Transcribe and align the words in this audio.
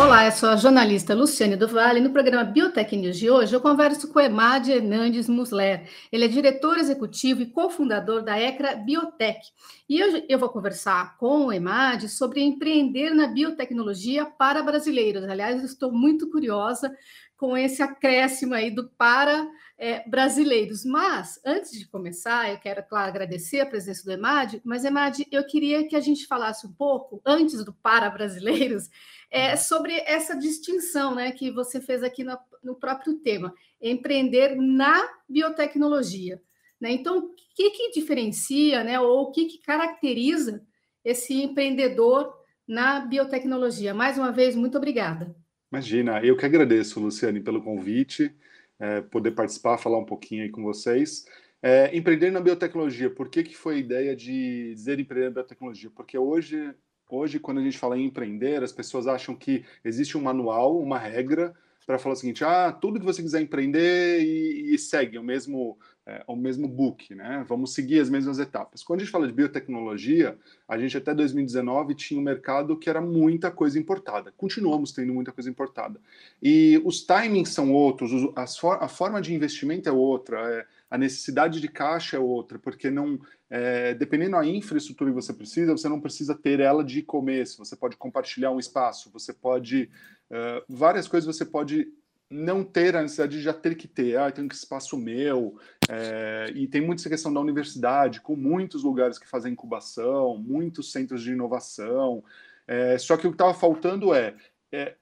Olá, 0.00 0.24
eu 0.24 0.32
sou 0.32 0.48
a 0.48 0.56
jornalista 0.56 1.14
Luciane 1.14 1.54
do 1.54 1.68
Vale. 1.68 2.00
No 2.00 2.10
programa 2.10 2.44
Biotech 2.44 2.96
News 2.96 3.18
de 3.18 3.30
hoje, 3.30 3.54
eu 3.54 3.60
converso 3.60 4.08
com 4.10 4.18
Emad 4.18 4.68
Hernandes 4.68 5.28
Musler. 5.28 5.86
Ele 6.10 6.24
é 6.24 6.28
diretor 6.28 6.78
executivo 6.78 7.42
e 7.42 7.46
cofundador 7.46 8.22
da 8.22 8.40
ECRA 8.40 8.74
Biotech. 8.74 9.40
E 9.88 10.00
eu, 10.00 10.24
eu 10.28 10.38
vou 10.38 10.48
conversar 10.48 11.16
com 11.18 11.46
o 11.46 11.52
Emad 11.52 12.08
sobre 12.08 12.42
empreender 12.42 13.10
na 13.10 13.26
biotecnologia 13.26 14.24
para 14.24 14.62
brasileiros. 14.62 15.24
Aliás, 15.24 15.60
eu 15.60 15.66
estou 15.66 15.92
muito 15.92 16.30
curiosa 16.30 16.90
com 17.36 17.56
esse 17.56 17.82
acréscimo 17.82 18.54
aí 18.54 18.70
do 18.70 18.88
para 18.90 19.46
é, 19.82 20.08
brasileiros. 20.08 20.84
Mas, 20.84 21.40
antes 21.44 21.76
de 21.76 21.88
começar, 21.88 22.48
eu 22.48 22.58
quero, 22.58 22.84
claro, 22.84 23.08
agradecer 23.08 23.58
a 23.58 23.66
presença 23.66 24.04
do 24.04 24.12
Emad, 24.12 24.60
mas, 24.62 24.84
Emad, 24.84 25.18
eu 25.32 25.44
queria 25.44 25.88
que 25.88 25.96
a 25.96 26.00
gente 26.00 26.24
falasse 26.24 26.64
um 26.64 26.72
pouco, 26.72 27.20
antes 27.26 27.64
do 27.64 27.72
para 27.72 28.08
brasileiros, 28.08 28.88
é, 29.28 29.56
sobre 29.56 29.94
essa 30.06 30.36
distinção 30.36 31.16
né, 31.16 31.32
que 31.32 31.50
você 31.50 31.80
fez 31.80 32.04
aqui 32.04 32.22
no, 32.22 32.38
no 32.62 32.76
próprio 32.76 33.14
tema, 33.14 33.52
empreender 33.80 34.54
na 34.54 35.04
biotecnologia. 35.28 36.40
Né? 36.80 36.92
Então, 36.92 37.18
o 37.18 37.34
que, 37.34 37.70
que 37.70 37.90
diferencia, 37.90 38.84
né, 38.84 39.00
ou 39.00 39.22
o 39.22 39.32
que, 39.32 39.46
que 39.46 39.58
caracteriza 39.58 40.64
esse 41.04 41.42
empreendedor 41.42 42.32
na 42.68 43.00
biotecnologia? 43.00 43.92
Mais 43.92 44.16
uma 44.16 44.30
vez, 44.30 44.54
muito 44.54 44.78
obrigada. 44.78 45.34
Imagina, 45.72 46.24
eu 46.24 46.36
que 46.36 46.46
agradeço, 46.46 47.00
Luciane, 47.00 47.40
pelo 47.40 47.62
convite, 47.62 48.32
é, 48.82 49.00
poder 49.00 49.30
participar, 49.30 49.78
falar 49.78 49.98
um 49.98 50.04
pouquinho 50.04 50.42
aí 50.42 50.50
com 50.50 50.62
vocês. 50.62 51.24
É, 51.62 51.96
empreender 51.96 52.32
na 52.32 52.40
biotecnologia, 52.40 53.08
por 53.08 53.28
que, 53.28 53.44
que 53.44 53.56
foi 53.56 53.76
a 53.76 53.78
ideia 53.78 54.16
de 54.16 54.74
dizer 54.74 54.98
empreender 54.98 55.26
na 55.26 55.34
biotecnologia? 55.34 55.90
Porque 55.94 56.18
hoje 56.18 56.74
Hoje, 57.12 57.38
quando 57.38 57.58
a 57.58 57.62
gente 57.62 57.76
fala 57.76 57.98
em 57.98 58.06
empreender, 58.06 58.62
as 58.62 58.72
pessoas 58.72 59.06
acham 59.06 59.34
que 59.36 59.66
existe 59.84 60.16
um 60.16 60.22
manual, 60.22 60.80
uma 60.80 60.96
regra, 60.96 61.54
para 61.86 61.98
falar 61.98 62.14
o 62.14 62.16
seguinte: 62.16 62.44
ah, 62.44 62.72
tudo 62.72 62.98
que 62.98 63.04
você 63.04 63.22
quiser 63.22 63.40
empreender 63.40 64.22
e, 64.22 64.74
e 64.74 64.78
segue 64.78 65.18
o 65.18 65.22
mesmo, 65.22 65.78
é, 66.06 66.22
o 66.26 66.36
mesmo 66.36 66.68
book, 66.68 67.14
né? 67.14 67.44
Vamos 67.48 67.74
seguir 67.74 68.00
as 68.00 68.08
mesmas 68.08 68.38
etapas. 68.38 68.82
Quando 68.82 69.00
a 69.00 69.04
gente 69.04 69.12
fala 69.12 69.26
de 69.26 69.32
biotecnologia, 69.32 70.36
a 70.68 70.78
gente 70.78 70.96
até 70.96 71.14
2019 71.14 71.94
tinha 71.94 72.20
um 72.20 72.22
mercado 72.22 72.76
que 72.76 72.88
era 72.88 73.00
muita 73.00 73.50
coisa 73.50 73.78
importada. 73.78 74.32
Continuamos 74.36 74.92
tendo 74.92 75.12
muita 75.12 75.32
coisa 75.32 75.50
importada. 75.50 76.00
E 76.42 76.80
os 76.84 77.02
timings 77.02 77.50
são 77.50 77.72
outros, 77.72 78.12
a 78.36 78.88
forma 78.88 79.20
de 79.20 79.34
investimento 79.34 79.88
é 79.88 79.92
outra. 79.92 80.38
É, 80.38 80.66
a 80.92 80.98
necessidade 80.98 81.58
de 81.58 81.68
caixa 81.68 82.18
é 82.18 82.20
outra, 82.20 82.58
porque 82.58 82.90
não, 82.90 83.18
é, 83.48 83.94
dependendo 83.94 84.32
da 84.32 84.44
infraestrutura 84.44 85.08
que 85.08 85.14
você 85.14 85.32
precisa, 85.32 85.72
você 85.72 85.88
não 85.88 85.98
precisa 85.98 86.34
ter 86.34 86.60
ela 86.60 86.84
de 86.84 87.00
começo, 87.00 87.64
você 87.64 87.74
pode 87.74 87.96
compartilhar 87.96 88.50
um 88.50 88.58
espaço, 88.58 89.10
você 89.10 89.32
pode, 89.32 89.88
uh, 90.30 90.62
várias 90.68 91.08
coisas 91.08 91.34
você 91.34 91.46
pode 91.46 91.90
não 92.28 92.62
ter 92.62 92.94
a 92.94 93.00
necessidade 93.00 93.38
de 93.38 93.42
já 93.42 93.54
ter 93.54 93.74
que 93.74 93.88
ter, 93.88 94.18
ah, 94.18 94.30
tem 94.30 94.44
um 94.44 94.48
espaço 94.48 94.98
meu, 94.98 95.58
é, 95.88 96.52
e 96.54 96.68
tem 96.68 96.82
muito 96.82 96.98
essa 96.98 97.08
questão 97.08 97.32
da 97.32 97.40
universidade, 97.40 98.20
com 98.20 98.36
muitos 98.36 98.82
lugares 98.82 99.18
que 99.18 99.26
fazem 99.26 99.54
incubação, 99.54 100.36
muitos 100.36 100.92
centros 100.92 101.22
de 101.22 101.32
inovação, 101.32 102.22
é, 102.68 102.98
só 102.98 103.16
que 103.16 103.26
o 103.26 103.30
que 103.30 103.34
estava 103.36 103.54
faltando 103.54 104.14
é, 104.14 104.34
é, 104.70 104.94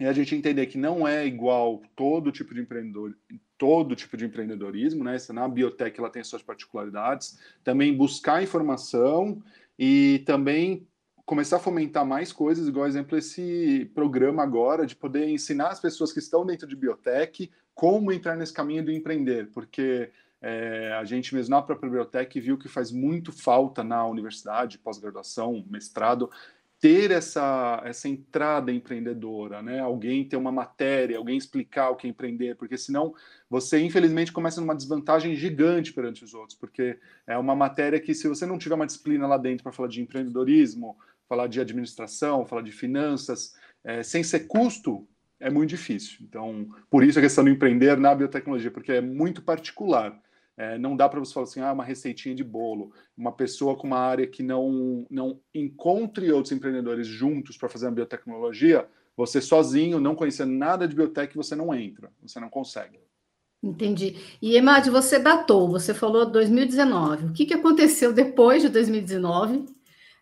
é 0.00 0.08
a 0.08 0.12
gente 0.12 0.34
entender 0.34 0.66
que 0.66 0.78
não 0.78 1.06
é 1.06 1.26
igual 1.26 1.82
todo 1.94 2.32
tipo 2.32 2.54
de 2.54 2.60
empreendedor, 2.60 3.14
todo 3.58 3.94
tipo 3.94 4.16
de 4.16 4.24
empreendedorismo, 4.24 5.04
né? 5.04 5.16
Na 5.28 5.46
biotech 5.46 6.00
ela 6.00 6.08
tem 6.08 6.24
suas 6.24 6.42
particularidades. 6.42 7.38
Também 7.62 7.94
buscar 7.94 8.42
informação 8.42 9.42
e 9.78 10.22
também 10.24 10.88
começar 11.26 11.56
a 11.56 11.60
fomentar 11.60 12.04
mais 12.04 12.32
coisas, 12.32 12.66
igual 12.66 12.86
exemplo 12.86 13.16
esse 13.16 13.90
programa 13.94 14.42
agora 14.42 14.86
de 14.86 14.96
poder 14.96 15.28
ensinar 15.28 15.68
as 15.68 15.78
pessoas 15.78 16.12
que 16.12 16.18
estão 16.18 16.44
dentro 16.44 16.66
de 16.66 16.74
biotech 16.74 17.50
como 17.74 18.10
entrar 18.10 18.36
nesse 18.36 18.52
caminho 18.52 18.84
do 18.84 18.90
empreender, 18.90 19.48
porque 19.52 20.10
é, 20.42 20.92
a 20.98 21.04
gente 21.04 21.34
mesmo 21.34 21.54
na 21.54 21.62
própria 21.62 21.90
biotech 21.90 22.40
viu 22.40 22.58
que 22.58 22.68
faz 22.68 22.90
muito 22.90 23.30
falta 23.30 23.84
na 23.84 24.04
universidade, 24.06 24.78
pós-graduação, 24.78 25.64
mestrado, 25.70 26.30
ter 26.80 27.10
essa, 27.10 27.82
essa 27.84 28.08
entrada 28.08 28.72
empreendedora, 28.72 29.60
né? 29.62 29.80
Alguém 29.80 30.26
ter 30.26 30.36
uma 30.36 30.50
matéria, 30.50 31.18
alguém 31.18 31.36
explicar 31.36 31.90
o 31.90 31.96
que 31.96 32.06
é 32.06 32.10
empreender, 32.10 32.56
porque 32.56 32.78
senão 32.78 33.14
você, 33.50 33.78
infelizmente, 33.78 34.32
começa 34.32 34.62
numa 34.62 34.74
desvantagem 34.74 35.36
gigante 35.36 35.92
perante 35.92 36.24
os 36.24 36.32
outros, 36.32 36.56
porque 36.58 36.98
é 37.26 37.36
uma 37.36 37.54
matéria 37.54 38.00
que, 38.00 38.14
se 38.14 38.26
você 38.26 38.46
não 38.46 38.56
tiver 38.56 38.76
uma 38.76 38.86
disciplina 38.86 39.26
lá 39.26 39.36
dentro 39.36 39.62
para 39.62 39.72
falar 39.72 39.88
de 39.88 40.00
empreendedorismo, 40.00 40.96
falar 41.28 41.48
de 41.48 41.60
administração, 41.60 42.46
falar 42.46 42.62
de 42.62 42.72
finanças, 42.72 43.54
é, 43.84 44.02
sem 44.02 44.22
ser 44.22 44.46
custo, 44.46 45.06
é 45.38 45.50
muito 45.50 45.70
difícil. 45.70 46.18
Então, 46.22 46.66
por 46.88 47.04
isso 47.04 47.18
a 47.18 47.22
questão 47.22 47.44
do 47.44 47.50
empreender 47.50 47.98
na 47.98 48.14
biotecnologia, 48.14 48.70
porque 48.70 48.92
é 48.92 49.00
muito 49.02 49.42
particular. 49.42 50.18
É, 50.60 50.76
não 50.76 50.94
dá 50.94 51.08
para 51.08 51.18
você 51.18 51.32
falar 51.32 51.44
assim, 51.44 51.60
ah, 51.62 51.72
uma 51.72 51.82
receitinha 51.82 52.34
de 52.34 52.44
bolo. 52.44 52.92
Uma 53.16 53.32
pessoa 53.32 53.74
com 53.74 53.86
uma 53.86 53.98
área 53.98 54.26
que 54.26 54.42
não, 54.42 55.06
não 55.10 55.40
encontre 55.54 56.30
outros 56.30 56.52
empreendedores 56.52 57.06
juntos 57.06 57.56
para 57.56 57.70
fazer 57.70 57.86
uma 57.86 57.92
biotecnologia, 57.92 58.86
você 59.16 59.40
sozinho, 59.40 59.98
não 59.98 60.14
conhecendo 60.14 60.52
nada 60.52 60.86
de 60.86 60.94
biotech, 60.94 61.34
você 61.34 61.56
não 61.56 61.74
entra, 61.74 62.12
você 62.20 62.38
não 62.38 62.50
consegue. 62.50 63.00
Entendi. 63.62 64.16
E, 64.42 64.54
Emad, 64.54 64.86
você 64.90 65.18
datou, 65.18 65.66
você 65.66 65.94
falou 65.94 66.30
2019. 66.30 67.28
O 67.28 67.32
que, 67.32 67.46
que 67.46 67.54
aconteceu 67.54 68.12
depois 68.12 68.60
de 68.60 68.68
2019, 68.68 69.64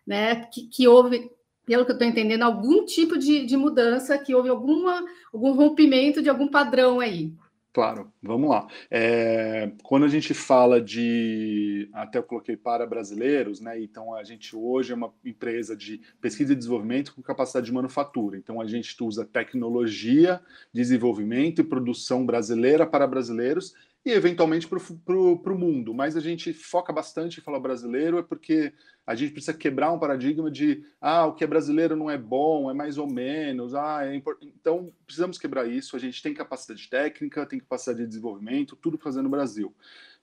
né? 0.07 0.45
Que, 0.45 0.67
que 0.67 0.87
houve, 0.87 1.29
pelo 1.65 1.83
que 1.83 1.91
eu 1.91 1.95
estou 1.95 2.07
entendendo, 2.07 2.43
algum 2.43 2.85
tipo 2.85 3.17
de, 3.17 3.45
de 3.45 3.57
mudança, 3.57 4.17
que 4.17 4.33
houve 4.33 4.47
alguma, 4.47 5.03
algum 5.33 5.51
rompimento 5.51 6.21
de 6.21 6.29
algum 6.29 6.47
padrão 6.47 7.01
aí. 7.01 7.33
Claro, 7.71 8.11
vamos 8.21 8.49
lá. 8.49 8.67
É, 8.89 9.71
quando 9.83 10.03
a 10.03 10.07
gente 10.07 10.33
fala 10.33 10.81
de, 10.81 11.87
até 11.93 12.17
eu 12.17 12.23
coloquei 12.23 12.57
para 12.57 12.85
brasileiros, 12.85 13.61
né? 13.61 13.79
Então 13.79 14.15
a 14.15 14.23
gente 14.23 14.55
hoje 14.55 14.91
é 14.91 14.95
uma 14.95 15.13
empresa 15.23 15.75
de 15.77 16.01
pesquisa 16.19 16.53
e 16.53 16.55
desenvolvimento 16.55 17.13
com 17.13 17.21
capacidade 17.21 17.67
de 17.67 17.71
manufatura. 17.71 18.37
Então 18.37 18.59
a 18.59 18.65
gente 18.65 18.95
usa 19.03 19.23
tecnologia, 19.23 20.41
desenvolvimento 20.73 21.61
e 21.61 21.63
produção 21.63 22.25
brasileira 22.25 22.87
para 22.87 23.05
brasileiros 23.05 23.75
e 24.05 24.11
eventualmente 24.11 24.67
para 24.67 25.13
o 25.13 25.57
mundo. 25.57 25.93
Mas 25.93 26.15
a 26.15 26.19
gente 26.19 26.53
foca 26.53 26.93
bastante 26.93 27.39
em 27.39 27.43
falar 27.43 27.59
brasileiro, 27.59 28.17
é 28.17 28.23
porque 28.23 28.73
a 29.05 29.13
gente 29.13 29.31
precisa 29.31 29.53
quebrar 29.53 29.91
um 29.91 29.99
paradigma 29.99 30.49
de 30.49 30.83
ah, 31.01 31.25
o 31.25 31.33
que 31.33 31.43
é 31.43 31.47
brasileiro 31.47 31.95
não 31.95 32.09
é 32.09 32.17
bom, 32.17 32.69
é 32.69 32.73
mais 32.73 32.97
ou 32.97 33.11
menos, 33.11 33.75
ah, 33.75 34.05
é. 34.05 34.15
Então, 34.15 34.93
precisamos 35.05 35.37
quebrar 35.37 35.67
isso. 35.67 35.95
A 35.95 35.99
gente 35.99 36.21
tem 36.21 36.33
capacidade 36.33 36.89
técnica, 36.89 37.45
tem 37.45 37.59
capacidade 37.59 37.99
de 37.99 38.07
desenvolvimento, 38.07 38.75
tudo 38.75 38.97
fazer 38.97 39.21
no 39.21 39.29
Brasil. 39.29 39.73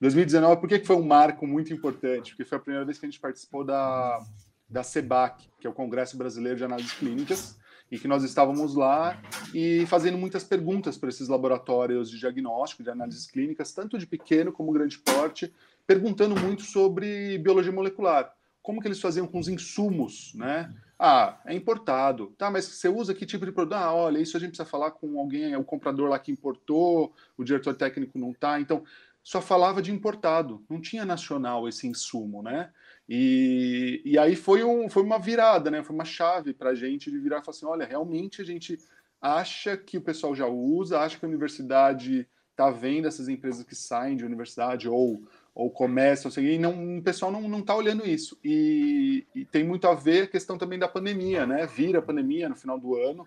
2019, 0.00 0.60
por 0.60 0.68
que 0.68 0.84
foi 0.84 0.96
um 0.96 1.06
marco 1.06 1.46
muito 1.46 1.72
importante? 1.72 2.30
Porque 2.30 2.44
foi 2.44 2.58
a 2.58 2.60
primeira 2.60 2.84
vez 2.84 2.98
que 2.98 3.06
a 3.06 3.08
gente 3.08 3.20
participou 3.20 3.64
da, 3.64 4.20
da 4.68 4.82
CEBAC, 4.82 5.48
que 5.60 5.66
é 5.66 5.70
o 5.70 5.74
Congresso 5.74 6.16
Brasileiro 6.16 6.58
de 6.58 6.64
Análises 6.64 6.92
Clínicas 6.92 7.58
e 7.90 7.98
que 7.98 8.08
nós 8.08 8.24
estávamos 8.24 8.74
lá 8.74 9.20
e 9.54 9.86
fazendo 9.86 10.18
muitas 10.18 10.42
perguntas 10.42 10.96
para 10.96 11.08
esses 11.08 11.28
laboratórios 11.28 12.10
de 12.10 12.18
diagnóstico, 12.18 12.82
de 12.82 12.90
análises 12.90 13.26
clínicas, 13.26 13.72
tanto 13.72 13.98
de 13.98 14.06
pequeno 14.06 14.52
como 14.52 14.72
grande 14.72 14.98
porte, 14.98 15.52
perguntando 15.86 16.38
muito 16.40 16.62
sobre 16.62 17.38
biologia 17.38 17.72
molecular. 17.72 18.34
Como 18.62 18.80
que 18.80 18.88
eles 18.88 19.00
faziam 19.00 19.26
com 19.26 19.38
os 19.38 19.48
insumos, 19.48 20.32
né? 20.34 20.74
Ah, 20.98 21.38
é 21.44 21.54
importado. 21.54 22.34
Tá, 22.38 22.50
mas 22.50 22.64
você 22.64 22.88
usa 22.88 23.14
que 23.14 23.26
tipo 23.26 23.46
de 23.46 23.52
produto? 23.52 23.74
Ah, 23.74 23.94
olha, 23.94 24.18
isso 24.18 24.36
a 24.36 24.40
gente 24.40 24.50
precisa 24.50 24.68
falar 24.68 24.90
com 24.92 25.20
alguém, 25.20 25.52
é 25.52 25.58
o 25.58 25.64
comprador 25.64 26.08
lá 26.08 26.18
que 26.18 26.32
importou, 26.32 27.12
o 27.36 27.44
diretor 27.44 27.74
técnico 27.74 28.18
não 28.18 28.32
tá. 28.32 28.60
Então, 28.60 28.82
só 29.22 29.40
falava 29.40 29.82
de 29.82 29.92
importado, 29.92 30.64
não 30.68 30.80
tinha 30.80 31.04
nacional 31.04 31.68
esse 31.68 31.86
insumo, 31.86 32.42
né? 32.42 32.70
E, 33.08 34.02
e 34.04 34.18
aí 34.18 34.34
foi, 34.34 34.64
um, 34.64 34.88
foi 34.88 35.02
uma 35.02 35.18
virada, 35.18 35.70
né? 35.70 35.82
Foi 35.82 35.94
uma 35.94 36.04
chave 36.04 36.52
para 36.52 36.70
a 36.70 36.74
gente 36.74 37.10
de 37.10 37.18
virar 37.18 37.38
e 37.38 37.44
falar 37.44 37.56
assim: 37.56 37.66
olha, 37.66 37.86
realmente 37.86 38.42
a 38.42 38.44
gente 38.44 38.78
acha 39.20 39.76
que 39.76 39.96
o 39.96 40.02
pessoal 40.02 40.34
já 40.34 40.46
usa, 40.46 41.00
acha 41.00 41.18
que 41.18 41.24
a 41.24 41.28
universidade 41.28 42.28
está 42.50 42.70
vendo 42.70 43.06
essas 43.06 43.28
empresas 43.28 43.64
que 43.64 43.74
saem 43.74 44.16
de 44.16 44.24
universidade 44.24 44.88
ou, 44.88 45.22
ou 45.54 45.70
começam, 45.70 46.28
assim, 46.30 46.42
e 46.42 46.58
não, 46.58 46.98
o 46.98 47.02
pessoal 47.02 47.30
não 47.30 47.58
está 47.58 47.76
olhando 47.76 48.06
isso. 48.06 48.38
E, 48.42 49.26
e, 49.34 49.44
tem 49.44 49.62
muito 49.62 49.86
a 49.86 49.94
ver 49.94 50.22
a 50.22 50.26
questão 50.26 50.56
também 50.56 50.78
da 50.78 50.88
pandemia, 50.88 51.46
né? 51.46 51.66
Vira 51.66 51.98
a 51.98 52.02
pandemia 52.02 52.48
no 52.48 52.56
final 52.56 52.78
do 52.78 52.96
ano. 52.96 53.26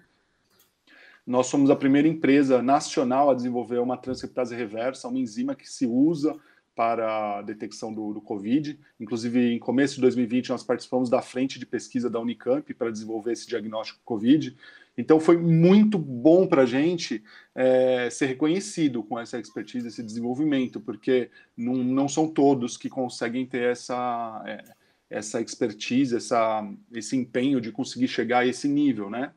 Nós 1.26 1.46
somos 1.46 1.70
a 1.70 1.76
primeira 1.76 2.08
empresa 2.08 2.62
nacional 2.62 3.30
a 3.30 3.36
desenvolver 3.36 3.78
uma 3.78 3.98
transcriptase 3.98 4.56
reversa, 4.56 5.08
uma 5.08 5.20
enzima 5.20 5.54
que 5.54 5.70
se 5.70 5.86
usa 5.86 6.36
para 6.80 7.40
a 7.40 7.42
detecção 7.42 7.94
do, 7.94 8.14
do, 8.14 8.22
Covid. 8.22 8.80
Inclusive, 8.98 9.54
em 9.54 9.60
começo 9.60 9.96
de 9.96 10.02
2020, 10.02 10.52
nós 10.52 10.64
participamos 10.64 11.10
da 11.10 11.22
frente 11.22 11.60
de 11.60 11.66
pesquisa 11.66 12.10
da 12.10 12.22
Unicamp 12.22 12.74
para 12.74 12.90
desenvolver 12.90 13.34
esse 13.34 13.46
diagnóstico 13.46 14.00
Covid. 14.06 14.56
Então, 14.98 15.20
foi 15.20 15.36
muito 15.36 15.98
bom 15.98 16.48
para 16.48 16.62
a 16.62 16.66
gente 16.66 17.22
é, 17.54 18.10
ser 18.10 18.28
reconhecido 18.28 19.04
com 19.04 19.20
essa 19.20 19.38
expertise, 19.38 19.90
esse 19.90 20.02
desenvolvimento, 20.02 20.80
porque 20.80 21.30
não, 21.58 21.74
não 21.74 22.08
são 22.08 22.30
todos 22.30 22.78
que 22.78 22.88
conseguem 22.88 23.46
ter 23.46 23.64
essa, 23.64 24.42
é, 24.48 24.64
essa 25.10 25.42
expertise, 25.42 26.16
essa, 26.16 26.66
esse 26.94 27.18
empenho 27.18 27.60
de 27.60 27.74
conseguir 27.74 28.08
chegar 28.08 28.40
a 28.40 28.48
esse 28.48 28.70
nível, 28.70 29.10
né? 29.10 29.34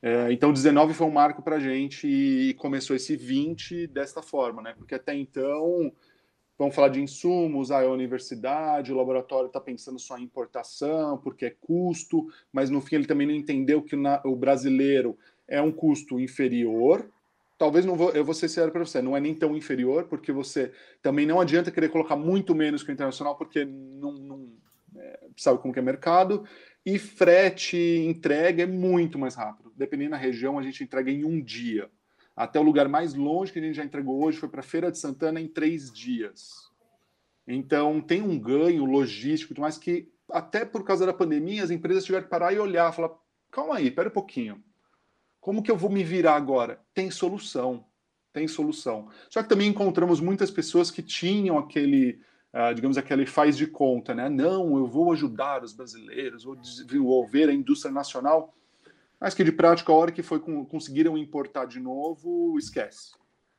É, 0.00 0.32
então, 0.32 0.50
19 0.50 0.94
foi 0.94 1.06
um 1.06 1.10
marco 1.10 1.42
para 1.42 1.56
a 1.56 1.60
gente 1.60 2.08
e 2.08 2.54
começou 2.54 2.96
esse 2.96 3.16
20 3.16 3.86
desta 3.88 4.22
forma, 4.22 4.62
né? 4.62 4.72
Porque 4.78 4.94
até 4.94 5.14
então, 5.14 5.92
vamos 6.60 6.74
falar 6.74 6.88
de 6.88 7.00
insumos, 7.00 7.70
a 7.70 7.88
universidade, 7.88 8.92
o 8.92 8.96
laboratório 8.96 9.46
está 9.46 9.58
pensando 9.58 9.98
só 9.98 10.18
em 10.18 10.24
importação, 10.24 11.16
porque 11.16 11.46
é 11.46 11.56
custo, 11.58 12.28
mas 12.52 12.68
no 12.68 12.82
fim 12.82 12.96
ele 12.96 13.06
também 13.06 13.26
não 13.26 13.32
entendeu 13.32 13.80
que 13.80 13.96
o 14.24 14.36
brasileiro 14.36 15.16
é 15.48 15.62
um 15.62 15.72
custo 15.72 16.20
inferior. 16.20 17.10
Talvez 17.56 17.86
não 17.86 17.96
vou, 17.96 18.10
eu 18.10 18.22
vou 18.22 18.34
ser 18.34 18.50
sério 18.50 18.70
para 18.70 18.84
você, 18.84 19.00
não 19.00 19.16
é 19.16 19.20
nem 19.20 19.34
tão 19.34 19.56
inferior, 19.56 20.04
porque 20.04 20.30
você 20.32 20.70
também 21.00 21.24
não 21.24 21.40
adianta 21.40 21.70
querer 21.70 21.88
colocar 21.88 22.14
muito 22.14 22.54
menos 22.54 22.82
que 22.82 22.90
o 22.90 22.92
internacional, 22.92 23.36
porque 23.36 23.64
não, 23.64 24.12
não 24.12 24.48
é, 24.98 25.18
sabe 25.38 25.60
como 25.60 25.72
que 25.72 25.80
é 25.80 25.82
mercado. 25.82 26.44
E 26.84 26.98
frete, 26.98 27.78
entrega 28.06 28.64
é 28.64 28.66
muito 28.66 29.18
mais 29.18 29.34
rápido. 29.34 29.72
Dependendo 29.74 30.10
da 30.10 30.18
região, 30.18 30.58
a 30.58 30.62
gente 30.62 30.84
entrega 30.84 31.10
em 31.10 31.24
um 31.24 31.42
dia. 31.42 31.88
Até 32.40 32.58
o 32.58 32.62
lugar 32.62 32.88
mais 32.88 33.12
longe 33.12 33.52
que 33.52 33.58
a 33.58 33.62
gente 33.62 33.74
já 33.74 33.84
entregou 33.84 34.24
hoje 34.24 34.38
foi 34.38 34.48
para 34.48 34.62
Feira 34.62 34.90
de 34.90 34.96
Santana 34.96 35.38
em 35.38 35.46
três 35.46 35.92
dias. 35.92 36.70
Então, 37.46 38.00
tem 38.00 38.22
um 38.22 38.38
ganho 38.38 38.86
logístico, 38.86 39.52
mas 39.60 39.76
que 39.76 40.10
até 40.32 40.64
por 40.64 40.82
causa 40.82 41.04
da 41.04 41.12
pandemia, 41.12 41.62
as 41.62 41.70
empresas 41.70 42.02
tiveram 42.02 42.24
que 42.24 42.30
parar 42.30 42.50
e 42.54 42.58
olhar, 42.58 42.90
falar: 42.92 43.10
calma 43.50 43.76
aí, 43.76 43.88
espera 43.88 44.08
um 44.08 44.12
pouquinho. 44.12 44.64
Como 45.38 45.62
que 45.62 45.70
eu 45.70 45.76
vou 45.76 45.90
me 45.90 46.02
virar 46.02 46.34
agora? 46.34 46.80
Tem 46.94 47.10
solução. 47.10 47.84
Tem 48.32 48.48
solução. 48.48 49.10
Só 49.28 49.42
que 49.42 49.48
também 49.48 49.68
encontramos 49.68 50.18
muitas 50.18 50.50
pessoas 50.50 50.90
que 50.90 51.02
tinham 51.02 51.58
aquele 51.58 52.22
uh, 52.54 52.74
digamos, 52.74 52.96
aquele 52.96 53.26
faz 53.26 53.54
de 53.54 53.66
conta, 53.66 54.14
né? 54.14 54.30
Não, 54.30 54.78
eu 54.78 54.86
vou 54.86 55.12
ajudar 55.12 55.62
os 55.62 55.74
brasileiros, 55.74 56.44
vou 56.44 56.56
desenvolver 56.56 57.50
a 57.50 57.52
indústria 57.52 57.92
nacional, 57.92 58.54
mas 59.20 59.34
que 59.34 59.44
de 59.44 59.52
prática, 59.52 59.92
a 59.92 59.94
hora 59.94 60.10
que 60.10 60.22
foi 60.22 60.40
com, 60.40 60.64
conseguiram 60.64 61.18
importar 61.18 61.66
de 61.66 61.78
novo, 61.78 62.56
esquece. 62.58 63.12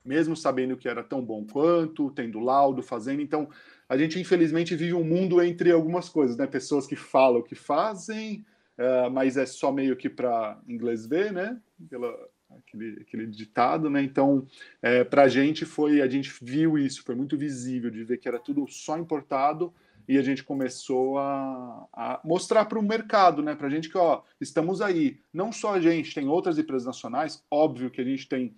Mesmo 0.04 0.36
sabendo 0.36 0.76
que 0.76 0.90
era 0.90 1.04
tão 1.04 1.24
bom 1.24 1.46
quanto, 1.46 2.10
tendo 2.12 2.40
laudo, 2.40 2.82
fazendo. 2.82 3.22
Então, 3.22 3.48
a 3.88 3.96
gente 3.96 4.20
infelizmente 4.20 4.76
vive 4.76 4.96
um 4.96 5.04
mundo 5.04 5.40
entre 5.42 5.72
algumas 5.72 6.10
coisas, 6.10 6.36
né? 6.36 6.48
Pessoas 6.48 6.88
que 6.88 6.96
falam 6.96 7.44
que 7.44 7.54
fazem, 7.54 8.44
uh, 8.80 9.12
mas 9.12 9.38
é 9.38 9.46
só 9.46 9.72
meio 9.72 9.96
que 9.96 10.10
para 10.10 10.60
inglês 10.68 11.06
ver, 11.06 11.32
né? 11.32 11.62
Pela, 11.88 12.12
aquele, 12.58 13.02
aquele 13.02 13.28
ditado, 13.28 13.90
né? 13.90 14.02
Então, 14.02 14.48
é, 14.82 15.04
para 15.04 15.24
a 15.24 15.28
gente 15.28 15.66
foi, 15.66 16.02
a 16.02 16.08
gente 16.08 16.34
viu 16.42 16.80
isso, 16.80 17.04
foi 17.04 17.14
muito 17.14 17.38
visível 17.38 17.92
de 17.92 18.04
ver 18.04 18.18
que 18.18 18.28
era 18.28 18.40
tudo 18.40 18.66
só 18.68 18.98
importado 18.98 19.72
e 20.08 20.18
a 20.18 20.22
gente 20.22 20.44
começou 20.44 21.18
a, 21.18 21.88
a 21.94 22.22
mostrar 22.24 22.66
para 22.66 22.80
o 22.80 22.84
mercado, 22.84 23.42
né? 23.42 23.56
Para 23.56 23.68
a 23.68 23.70
gente 23.70 23.90
que, 23.90 23.98
ó, 23.98 24.22
estamos 24.40 24.82
aí. 24.82 25.20
Não 25.34 25.52
só 25.52 25.76
a 25.76 25.80
gente, 25.80 26.14
tem 26.14 26.28
outras 26.28 26.58
empresas 26.58 26.86
nacionais, 26.86 27.44
óbvio 27.50 27.90
que 27.92 28.02
a 28.02 28.04
gente 28.04 28.28
tem. 28.28 28.56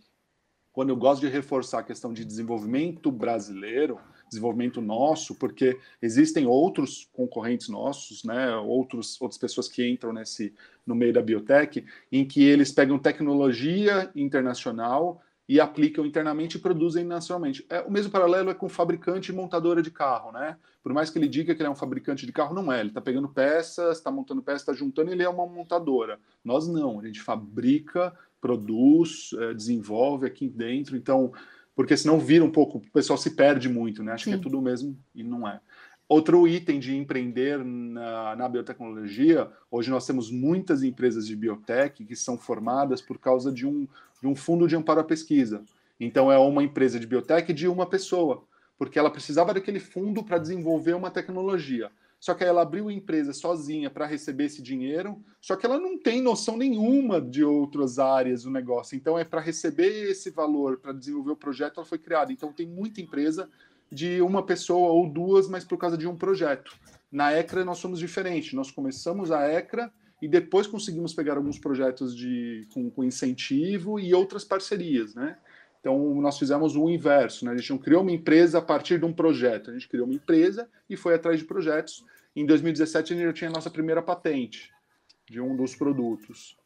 Quando 0.71 0.89
eu 0.89 0.95
gosto 0.95 1.21
de 1.21 1.27
reforçar 1.27 1.79
a 1.79 1.83
questão 1.83 2.11
de 2.11 2.25
desenvolvimento 2.25 3.11
brasileiro, 3.11 3.99
desenvolvimento 4.27 4.81
nosso, 4.81 5.35
porque 5.35 5.79
existem 6.01 6.47
outros 6.47 7.07
concorrentes 7.13 7.69
nossos, 7.69 8.23
né, 8.23 8.55
outros, 8.55 9.21
outras 9.21 9.37
pessoas 9.37 9.67
que 9.67 9.87
entram 9.87 10.11
nesse 10.11 10.53
no 10.85 10.95
meio 10.95 11.13
da 11.13 11.21
biotech, 11.21 11.85
em 12.11 12.25
que 12.25 12.43
eles 12.43 12.71
pegam 12.71 12.97
tecnologia 12.97 14.11
internacional 14.15 15.21
e 15.47 15.59
aplicam 15.59 16.05
internamente 16.05 16.57
e 16.57 16.59
produzem 16.59 17.03
nacionalmente. 17.03 17.65
É, 17.69 17.81
o 17.81 17.91
mesmo 17.91 18.11
paralelo 18.11 18.49
é 18.49 18.53
com 18.53 18.69
fabricante 18.69 19.31
e 19.31 19.35
montadora 19.35 19.81
de 19.81 19.91
carro, 19.91 20.31
né? 20.31 20.57
Por 20.81 20.93
mais 20.93 21.09
que 21.09 21.17
ele 21.17 21.27
diga 21.27 21.53
que 21.53 21.61
ele 21.61 21.67
é 21.67 21.71
um 21.71 21.75
fabricante 21.75 22.25
de 22.25 22.31
carro, 22.31 22.55
não 22.55 22.71
é. 22.71 22.79
Ele 22.79 22.89
está 22.89 23.01
pegando 23.01 23.27
peças, 23.27 23.97
está 23.97 24.09
montando 24.09 24.41
peças, 24.41 24.61
está 24.61 24.73
juntando, 24.73 25.11
ele 25.11 25.23
é 25.23 25.29
uma 25.29 25.45
montadora. 25.45 26.19
Nós 26.43 26.67
não, 26.67 26.99
a 26.99 27.05
gente 27.05 27.21
fabrica, 27.21 28.13
produz, 28.39 29.31
é, 29.33 29.53
desenvolve 29.53 30.25
aqui 30.25 30.47
dentro. 30.49 30.95
Então, 30.95 31.31
porque 31.75 31.97
senão 31.97 32.19
vira 32.19 32.43
um 32.43 32.51
pouco, 32.51 32.77
o 32.77 32.91
pessoal 32.91 33.17
se 33.17 33.31
perde 33.31 33.67
muito, 33.67 34.03
né? 34.03 34.13
Acho 34.13 34.25
Sim. 34.25 34.31
que 34.31 34.37
é 34.37 34.41
tudo 34.41 34.59
o 34.59 34.61
mesmo 34.61 34.97
e 35.13 35.23
não 35.23 35.47
é. 35.47 35.59
Outro 36.07 36.47
item 36.47 36.79
de 36.79 36.95
empreender 36.95 37.63
na, 37.63 38.35
na, 38.35 38.49
biotecnologia, 38.49 39.49
hoje 39.71 39.89
nós 39.89 40.05
temos 40.05 40.29
muitas 40.29 40.83
empresas 40.83 41.25
de 41.25 41.35
biotech 41.35 42.05
que 42.05 42.15
são 42.15 42.37
formadas 42.37 43.01
por 43.01 43.17
causa 43.17 43.51
de 43.51 43.65
um, 43.65 43.87
de 44.23 44.27
um 44.29 44.35
fundo 44.37 44.69
de 44.69 44.75
amparo 44.77 45.01
à 45.01 45.03
pesquisa. 45.03 45.65
Então, 45.99 46.31
é 46.31 46.37
uma 46.37 46.63
empresa 46.63 46.97
de 46.97 47.05
biotech 47.05 47.51
de 47.51 47.67
uma 47.67 47.85
pessoa, 47.85 48.45
porque 48.77 48.97
ela 48.97 49.11
precisava 49.11 49.53
daquele 49.53 49.81
fundo 49.81 50.23
para 50.23 50.37
desenvolver 50.37 50.93
uma 50.93 51.11
tecnologia. 51.11 51.91
Só 52.21 52.33
que 52.33 52.41
ela 52.41 52.61
abriu 52.61 52.87
a 52.87 52.93
empresa 52.93 53.33
sozinha 53.33 53.89
para 53.89 54.05
receber 54.05 54.45
esse 54.45 54.61
dinheiro, 54.61 55.21
só 55.41 55.57
que 55.57 55.65
ela 55.65 55.77
não 55.77 55.97
tem 55.97 56.21
noção 56.21 56.55
nenhuma 56.55 57.19
de 57.19 57.43
outras 57.43 57.99
áreas 57.99 58.43
do 58.43 58.49
negócio. 58.49 58.95
Então, 58.95 59.19
é 59.19 59.25
para 59.25 59.41
receber 59.41 60.09
esse 60.09 60.29
valor, 60.29 60.77
para 60.77 60.93
desenvolver 60.93 61.31
o 61.31 61.35
projeto, 61.35 61.81
ela 61.81 61.85
foi 61.85 61.97
criada. 61.97 62.31
Então, 62.31 62.53
tem 62.53 62.65
muita 62.65 63.01
empresa 63.01 63.49
de 63.91 64.21
uma 64.21 64.41
pessoa 64.41 64.93
ou 64.93 65.05
duas, 65.09 65.49
mas 65.49 65.65
por 65.65 65.77
causa 65.77 65.97
de 65.97 66.07
um 66.07 66.15
projeto. 66.15 66.73
Na 67.11 67.33
ECRA, 67.33 67.65
nós 67.65 67.77
somos 67.77 67.99
diferentes. 67.99 68.53
Nós 68.53 68.71
começamos 68.71 69.33
a 69.33 69.45
ECRA 69.51 69.91
e 70.23 70.27
depois 70.29 70.65
conseguimos 70.65 71.13
pegar 71.13 71.35
alguns 71.35 71.59
projetos 71.59 72.15
de, 72.15 72.65
com, 72.73 72.89
com 72.89 73.03
incentivo 73.03 73.99
e 73.99 74.13
outras 74.13 74.45
parcerias, 74.45 75.13
né? 75.13 75.37
Então, 75.81 76.15
nós 76.21 76.39
fizemos 76.39 76.77
o 76.77 76.89
inverso, 76.89 77.43
né? 77.43 77.51
A 77.51 77.57
gente 77.57 77.71
não 77.71 77.77
criou 77.77 78.01
uma 78.01 78.11
empresa 78.13 78.59
a 78.59 78.61
partir 78.61 78.97
de 78.97 79.03
um 79.03 79.11
projeto, 79.11 79.69
a 79.69 79.73
gente 79.73 79.89
criou 79.89 80.05
uma 80.05 80.15
empresa 80.15 80.69
e 80.89 80.95
foi 80.95 81.13
atrás 81.13 81.39
de 81.39 81.45
projetos. 81.45 82.05
Em 82.33 82.45
2017, 82.45 83.11
a 83.11 83.15
gente 83.17 83.25
já 83.25 83.33
tinha 83.33 83.49
a 83.49 83.53
nossa 83.53 83.69
primeira 83.69 84.01
patente 84.01 84.71
de 85.29 85.41
um 85.41 85.57
dos 85.57 85.75
produtos. 85.75 86.57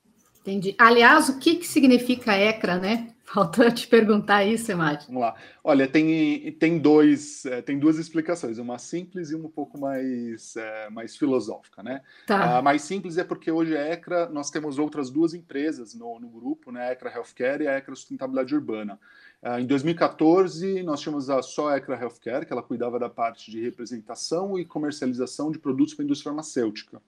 Entendi. 0.48 0.74
Aliás, 0.78 1.28
o 1.28 1.40
que, 1.40 1.56
que 1.56 1.68
significa 1.68 2.34
ECRA, 2.34 2.78
né? 2.78 3.14
Faltou 3.28 3.70
te 3.70 3.86
perguntar 3.86 4.46
isso, 4.46 4.72
Emad. 4.72 5.06
Vamos 5.08 5.20
lá. 5.20 5.36
Olha, 5.62 5.86
tem, 5.86 6.50
tem, 6.54 6.80
dois, 6.80 7.46
é, 7.46 7.62
tem 7.62 7.78
duas 7.78 7.98
explicações, 7.98 8.58
uma 8.58 8.80
simples 8.80 9.30
e 9.32 9.36
uma 9.36 9.48
um 9.48 9.52
pouco 9.52 9.78
mais, 9.78 10.56
é, 10.56 10.90
mais 10.90 11.18
filosófica, 11.18 11.84
né? 11.84 12.02
Tá. 12.26 12.60
A 12.60 12.62
mais 12.62 12.84
simples 12.84 13.18
é 13.18 13.26
porque 13.26 13.52
hoje 13.52 13.76
a 13.76 13.90
ECRA, 13.90 14.30
nós 14.30 14.50
temos 14.50 14.80
outras 14.80 15.10
duas 15.10 15.34
empresas 15.34 15.94
no, 15.94 16.18
no 16.18 16.30
grupo, 16.30 16.72
né? 16.72 16.88
A 16.88 16.92
ECRA 16.94 17.12
Healthcare 17.14 17.64
e 17.66 17.68
a 17.68 17.78
ECRA 17.78 17.94
Sustentabilidade 17.94 18.56
Urbana. 18.56 18.98
Uh, 19.44 19.60
em 19.60 19.66
2014, 19.66 20.82
nós 20.84 21.02
tínhamos 21.02 21.30
a 21.30 21.42
só 21.42 21.68
a 21.68 21.78
ECRA 21.78 22.00
Healthcare, 22.00 22.46
que 22.46 22.54
ela 22.54 22.64
cuidava 22.64 22.98
da 22.98 23.10
parte 23.10 23.52
de 23.52 23.60
representação 23.60 24.58
e 24.58 24.64
comercialização 24.64 25.52
de 25.52 25.60
produtos 25.60 25.94
para 25.94 26.04
a 26.04 26.06
indústria 26.06 26.32
farmacêutica. 26.32 27.02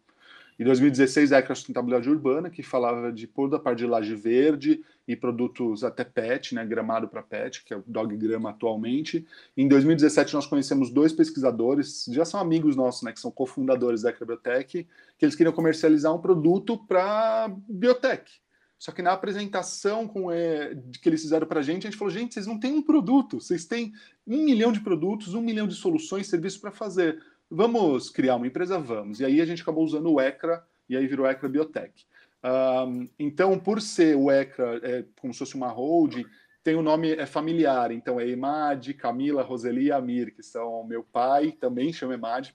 Em 0.60 0.66
2016, 0.66 1.32
a 1.32 1.38
ECA 1.38 1.56
Sustentabilidade 1.56 2.10
Urbana, 2.10 2.50
que 2.50 2.62
falava 2.62 3.14
de 3.14 3.26
toda 3.26 3.56
a 3.56 3.60
parte 3.60 3.78
de 3.78 3.86
laje 3.86 4.14
verde 4.14 4.84
e 5.08 5.16
produtos 5.16 5.86
até 5.86 6.04
PET, 6.04 6.54
né, 6.54 6.66
gramado 6.66 7.08
para 7.08 7.24
PET, 7.24 7.64
que 7.64 7.74
é 7.74 7.78
o 7.78 7.84
Dog 7.88 8.14
Grama 8.18 8.50
atualmente. 8.50 9.26
Em 9.56 9.70
2017, 9.70 10.34
nós 10.34 10.46
conhecemos 10.46 10.90
dois 10.90 11.14
pesquisadores, 11.14 12.06
já 12.10 12.26
são 12.26 12.42
amigos 12.42 12.76
nossos, 12.76 13.04
né, 13.04 13.14
que 13.14 13.22
são 13.22 13.32
cofundadores 13.32 14.02
da 14.02 14.10
ECA 14.10 14.26
Biotech, 14.26 14.86
que 15.18 15.26
eles 15.26 15.34
queriam 15.34 15.54
comercializar 15.54 16.14
um 16.14 16.20
produto 16.20 16.78
para 16.78 17.50
biotech. 17.70 18.30
Só 18.78 18.92
que 18.92 19.02
na 19.02 19.14
apresentação 19.14 20.10
com, 20.10 20.30
é, 20.30 20.76
que 21.02 21.08
eles 21.08 21.22
fizeram 21.22 21.48
para 21.48 21.62
a 21.62 21.64
gente, 21.64 21.88
a 21.88 21.90
gente 21.90 22.00
falou: 22.00 22.14
gente, 22.14 22.34
vocês 22.34 22.48
não 22.48 22.58
têm 22.58 22.74
um 22.74 22.82
produto, 22.82 23.40
vocês 23.40 23.66
têm 23.66 23.94
um 24.26 24.44
milhão 24.44 24.72
de 24.72 24.80
produtos, 24.80 25.34
um 25.34 25.42
milhão 25.42 25.68
de 25.68 25.76
soluções, 25.76 26.28
serviços 26.28 26.60
para 26.60 26.72
fazer. 26.72 27.22
Vamos 27.50 28.10
criar 28.10 28.36
uma 28.36 28.48
empresa? 28.48 28.78
Vamos. 28.78 29.20
E 29.20 29.26
aí 29.26 29.42
a 29.42 29.46
gente 29.46 29.62
acabou 29.62 29.84
usando 29.84 30.12
o 30.12 30.22
ECRA, 30.22 30.64
e 30.88 30.96
aí 30.96 31.08
virou 31.08 31.28
ECRA 31.28 31.50
Biotech. 31.50 32.06
Um, 32.44 33.08
então, 33.18 33.58
por 33.60 33.82
ser 33.82 34.16
o 34.16 34.32
ECRA 34.32 34.80
é, 34.84 35.06
como 35.20 35.34
se 35.34 35.40
fosse 35.40 35.56
uma 35.56 35.70
holding, 35.70 36.26
tem 36.64 36.76
o 36.76 36.82
nome 36.82 37.14
é 37.14 37.26
familiar, 37.26 37.92
então 37.92 38.20
é 38.20 38.28
Emad, 38.28 38.94
Camila, 38.94 39.44
Roseli 39.44 39.86
e 39.86 39.92
Amir, 39.92 40.36
que 40.36 40.44
são 40.44 40.84
meu 40.84 41.04
pai, 41.04 41.52
também 41.54 41.92
chama 41.92 42.14
Emad, 42.14 42.54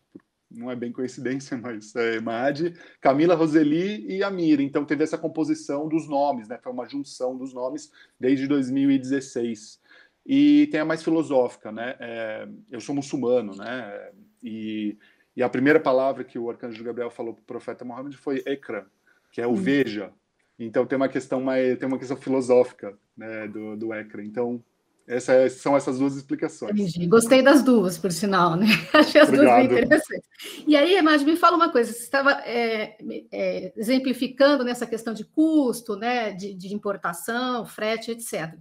não 0.51 0.71
é 0.71 0.77
bem 0.77 0.93
coincidência, 0.93 1.57
mas 1.59 1.95
é 1.97 2.17
Emad, 2.17 2.75
Camila, 3.01 3.35
Roseli 3.35 4.07
e 4.07 4.23
Amir. 4.23 4.61
Então 4.61 4.85
teve 4.85 5.03
essa 5.03 5.19
composição 5.19 5.89
dos 5.89 6.09
nomes, 6.09 6.49
né? 6.49 6.59
Foi 6.63 6.73
uma 6.73 6.89
junção 6.89 7.37
dos 7.37 7.53
nomes 7.53 7.91
desde 8.19 8.47
2016. 8.47 9.81
E 10.27 10.69
tem 10.71 10.81
a 10.81 10.85
mais 10.85 11.03
filosófica, 11.03 11.71
né? 11.71 11.97
É, 11.99 12.49
eu 12.71 12.81
sou 12.81 12.95
muçulmano, 12.95 13.55
né? 13.57 14.11
E, 14.45 14.99
e 15.35 15.43
a 15.43 15.49
primeira 15.49 15.81
palavra 15.81 16.23
que 16.23 16.39
o 16.39 16.51
arcanjo 16.51 16.85
Gabriel 16.85 17.11
falou 17.11 17.33
para 17.33 17.43
o 17.43 17.47
profeta 17.47 17.85
Muhammad 17.85 18.15
foi 18.15 18.43
ekra, 18.47 18.87
que 19.33 19.41
é 19.41 19.47
o 19.47 19.53
hum. 19.53 19.55
veja. 19.55 20.13
Então 20.59 20.87
tem 20.87 20.97
uma 20.97 21.09
questão 21.09 21.41
mais, 21.41 21.79
tem 21.79 21.89
uma 21.89 21.99
questão 21.99 22.17
filosófica 22.17 22.97
né, 23.17 23.49
do, 23.49 23.77
do. 23.77 23.89
Então 24.21 24.63
Essa, 25.07 25.49
são 25.51 25.77
essas 25.77 25.99
duas 25.99 26.15
explicações. 26.15 26.73
Entendi. 26.73 27.07
Gostei 27.07 27.43
das 27.43 27.63
duas, 27.63 27.99
por 27.99 28.13
sinal, 28.13 28.55
né? 28.55 28.67
Achei 28.95 29.21
as 29.21 29.29
Obrigado. 29.29 29.67
duas 29.67 29.69
bem 29.69 29.85
interessantes. 29.85 30.29
E 30.67 30.77
aí, 30.77 30.95
Emad, 30.95 31.25
me 31.25 31.37
fala 31.37 31.57
uma 31.57 31.73
coisa: 31.73 31.93
você 31.93 32.05
estava 32.05 32.31
é, 32.45 32.97
é, 33.33 33.73
exemplificando 33.77 34.63
nessa 34.63 34.87
questão 34.87 35.13
de 35.13 35.25
custo, 35.25 35.97
né, 35.97 36.33
de, 36.33 36.55
de 36.55 36.73
importação, 36.73 37.67
frete, 37.67 38.13
etc. 38.13 38.55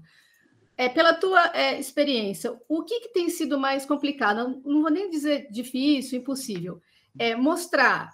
É, 0.75 0.89
pela 0.89 1.13
tua 1.13 1.55
é, 1.55 1.79
experiência, 1.79 2.59
o 2.67 2.83
que, 2.83 3.01
que, 3.01 3.09
tem 3.09 3.29
sido 3.29 3.59
mais 3.59 3.85
complicado? 3.85 4.61
Não, 4.65 4.81
vou 4.81 4.89
nem 4.89 5.09
dizer 5.09 5.47
difícil, 5.51 6.19
impossível. 6.19 6.81
É 7.17 7.35
mostrar 7.35 8.09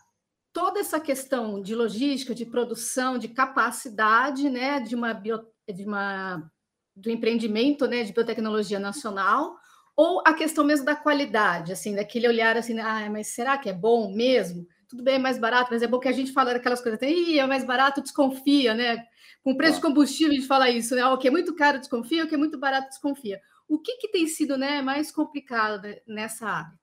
toda 0.51 0.79
essa 0.79 0.99
questão 0.99 1.61
de 1.61 1.73
logística, 1.73 2.35
de 2.35 2.45
produção, 2.45 3.17
de 3.17 3.29
capacidade, 3.29 4.49
né, 4.49 4.79
de 4.79 4.93
uma, 4.95 5.13
bio, 5.13 5.39
de 5.73 5.85
uma 5.85 6.51
do 6.95 7.09
empreendimento, 7.09 7.87
né, 7.87 8.03
de 8.03 8.11
biotecnologia 8.11 8.79
nacional, 8.79 9.55
ou 9.95 10.21
a 10.25 10.33
questão 10.33 10.65
mesmo 10.65 10.85
da 10.85 10.95
qualidade, 10.95 11.71
assim, 11.71 11.95
daquele 11.95 12.27
olhar 12.27 12.57
assim, 12.57 12.77
ah, 12.79 13.09
mas 13.09 13.27
será 13.27 13.57
que 13.57 13.69
é 13.69 13.73
bom 13.73 14.13
mesmo? 14.13 14.67
Tudo 14.89 15.03
bem, 15.03 15.15
é 15.15 15.19
mais 15.19 15.37
barato, 15.37 15.69
mas 15.71 15.83
é 15.83 15.87
bom 15.87 15.99
que 15.99 16.07
a 16.07 16.11
gente 16.11 16.33
fala 16.33 16.51
daquelas 16.51 16.81
coisas, 16.81 16.99
Ih, 16.99 17.37
é 17.37 17.45
mais 17.45 17.63
barato, 17.63 18.01
desconfia, 18.01 18.73
né? 18.73 19.05
Com 19.43 19.55
preço 19.55 19.75
de 19.75 19.81
combustível, 19.83 20.33
a 20.33 20.35
gente 20.35 20.47
fala 20.47 20.67
isso, 20.67 20.95
né? 20.95 21.05
O 21.05 21.17
que 21.17 21.27
é 21.27 21.31
muito 21.31 21.55
caro, 21.55 21.77
desconfia, 21.77 22.23
o 22.23 22.27
que 22.27 22.33
é 22.33 22.37
muito 22.37 22.57
barato, 22.57 22.89
desconfia. 22.89 23.39
O 23.67 23.77
que, 23.77 23.97
que 23.97 24.07
tem 24.07 24.25
sido 24.25 24.57
né, 24.57 24.81
mais 24.81 25.11
complicado 25.11 25.87
nessa 26.07 26.47
área? 26.47 26.79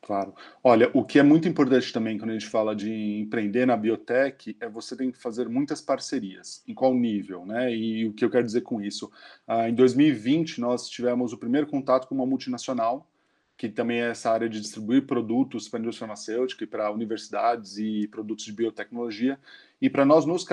Claro. 0.00 0.34
Olha, 0.64 0.90
o 0.94 1.04
que 1.04 1.18
é 1.18 1.22
muito 1.22 1.46
importante 1.46 1.92
também 1.92 2.16
quando 2.16 2.30
a 2.30 2.32
gente 2.32 2.48
fala 2.48 2.74
de 2.74 2.90
empreender 3.20 3.66
na 3.66 3.76
biotech 3.76 4.56
é 4.58 4.66
você 4.66 4.96
tem 4.96 5.10
que 5.12 5.18
fazer 5.18 5.46
muitas 5.46 5.82
parcerias. 5.82 6.64
Em 6.66 6.72
qual 6.72 6.94
nível, 6.94 7.44
né? 7.44 7.74
E 7.74 8.06
o 8.06 8.14
que 8.14 8.24
eu 8.24 8.30
quero 8.30 8.46
dizer 8.46 8.62
com 8.62 8.80
isso? 8.80 9.12
Ah, 9.46 9.68
em 9.68 9.74
2020, 9.74 10.58
nós 10.62 10.88
tivemos 10.88 11.34
o 11.34 11.38
primeiro 11.38 11.66
contato 11.66 12.08
com 12.08 12.14
uma 12.14 12.24
multinacional 12.24 13.09
que 13.60 13.68
também 13.68 14.00
é 14.00 14.08
essa 14.08 14.30
área 14.30 14.48
de 14.48 14.58
distribuir 14.58 15.06
produtos 15.06 15.68
para 15.68 15.78
a 15.78 15.82
indústria 15.82 16.06
farmacêutica 16.06 16.64
e 16.64 16.66
para 16.66 16.90
universidades 16.90 17.76
e 17.76 18.08
produtos 18.08 18.46
de 18.46 18.52
biotecnologia. 18.54 19.38
E 19.82 19.90
para 19.90 20.02
nós 20.02 20.24
nos, 20.24 20.46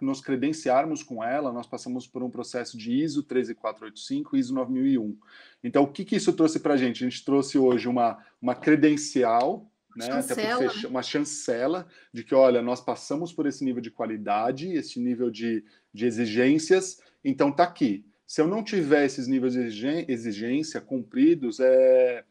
nos, 0.00 0.20
credenciarmos 0.20 1.02
com 1.02 1.22
ela, 1.24 1.52
nós 1.52 1.66
passamos 1.66 2.06
por 2.06 2.22
um 2.22 2.30
processo 2.30 2.78
de 2.78 2.92
ISO 2.92 3.24
13485 3.24 4.36
e 4.36 4.38
ISO 4.38 4.54
9001. 4.54 5.18
Então, 5.64 5.82
o 5.82 5.88
que, 5.88 6.04
que 6.04 6.14
isso 6.14 6.32
trouxe 6.32 6.60
para 6.60 6.74
a 6.74 6.76
gente? 6.76 7.04
A 7.04 7.08
gente 7.08 7.24
trouxe 7.24 7.58
hoje 7.58 7.88
uma, 7.88 8.24
uma 8.40 8.54
credencial 8.54 9.68
né? 9.96 10.06
Chancela. 10.06 10.72
Uma 10.88 11.02
chancela 11.02 11.88
de 12.12 12.22
que, 12.22 12.36
olha, 12.36 12.62
nós 12.62 12.80
passamos 12.80 13.32
por 13.32 13.46
esse 13.46 13.64
nível 13.64 13.82
de 13.82 13.90
qualidade, 13.90 14.72
esse 14.72 15.00
nível 15.00 15.28
de, 15.28 15.64
de 15.92 16.06
exigências, 16.06 17.00
então 17.24 17.50
tá 17.50 17.64
aqui. 17.64 18.04
Se 18.28 18.40
eu 18.40 18.46
não 18.46 18.62
tiver 18.62 19.04
esses 19.04 19.26
níveis 19.26 19.54
de 19.54 20.04
exigência 20.08 20.80
cumpridos, 20.80 21.58
é, 21.60 22.24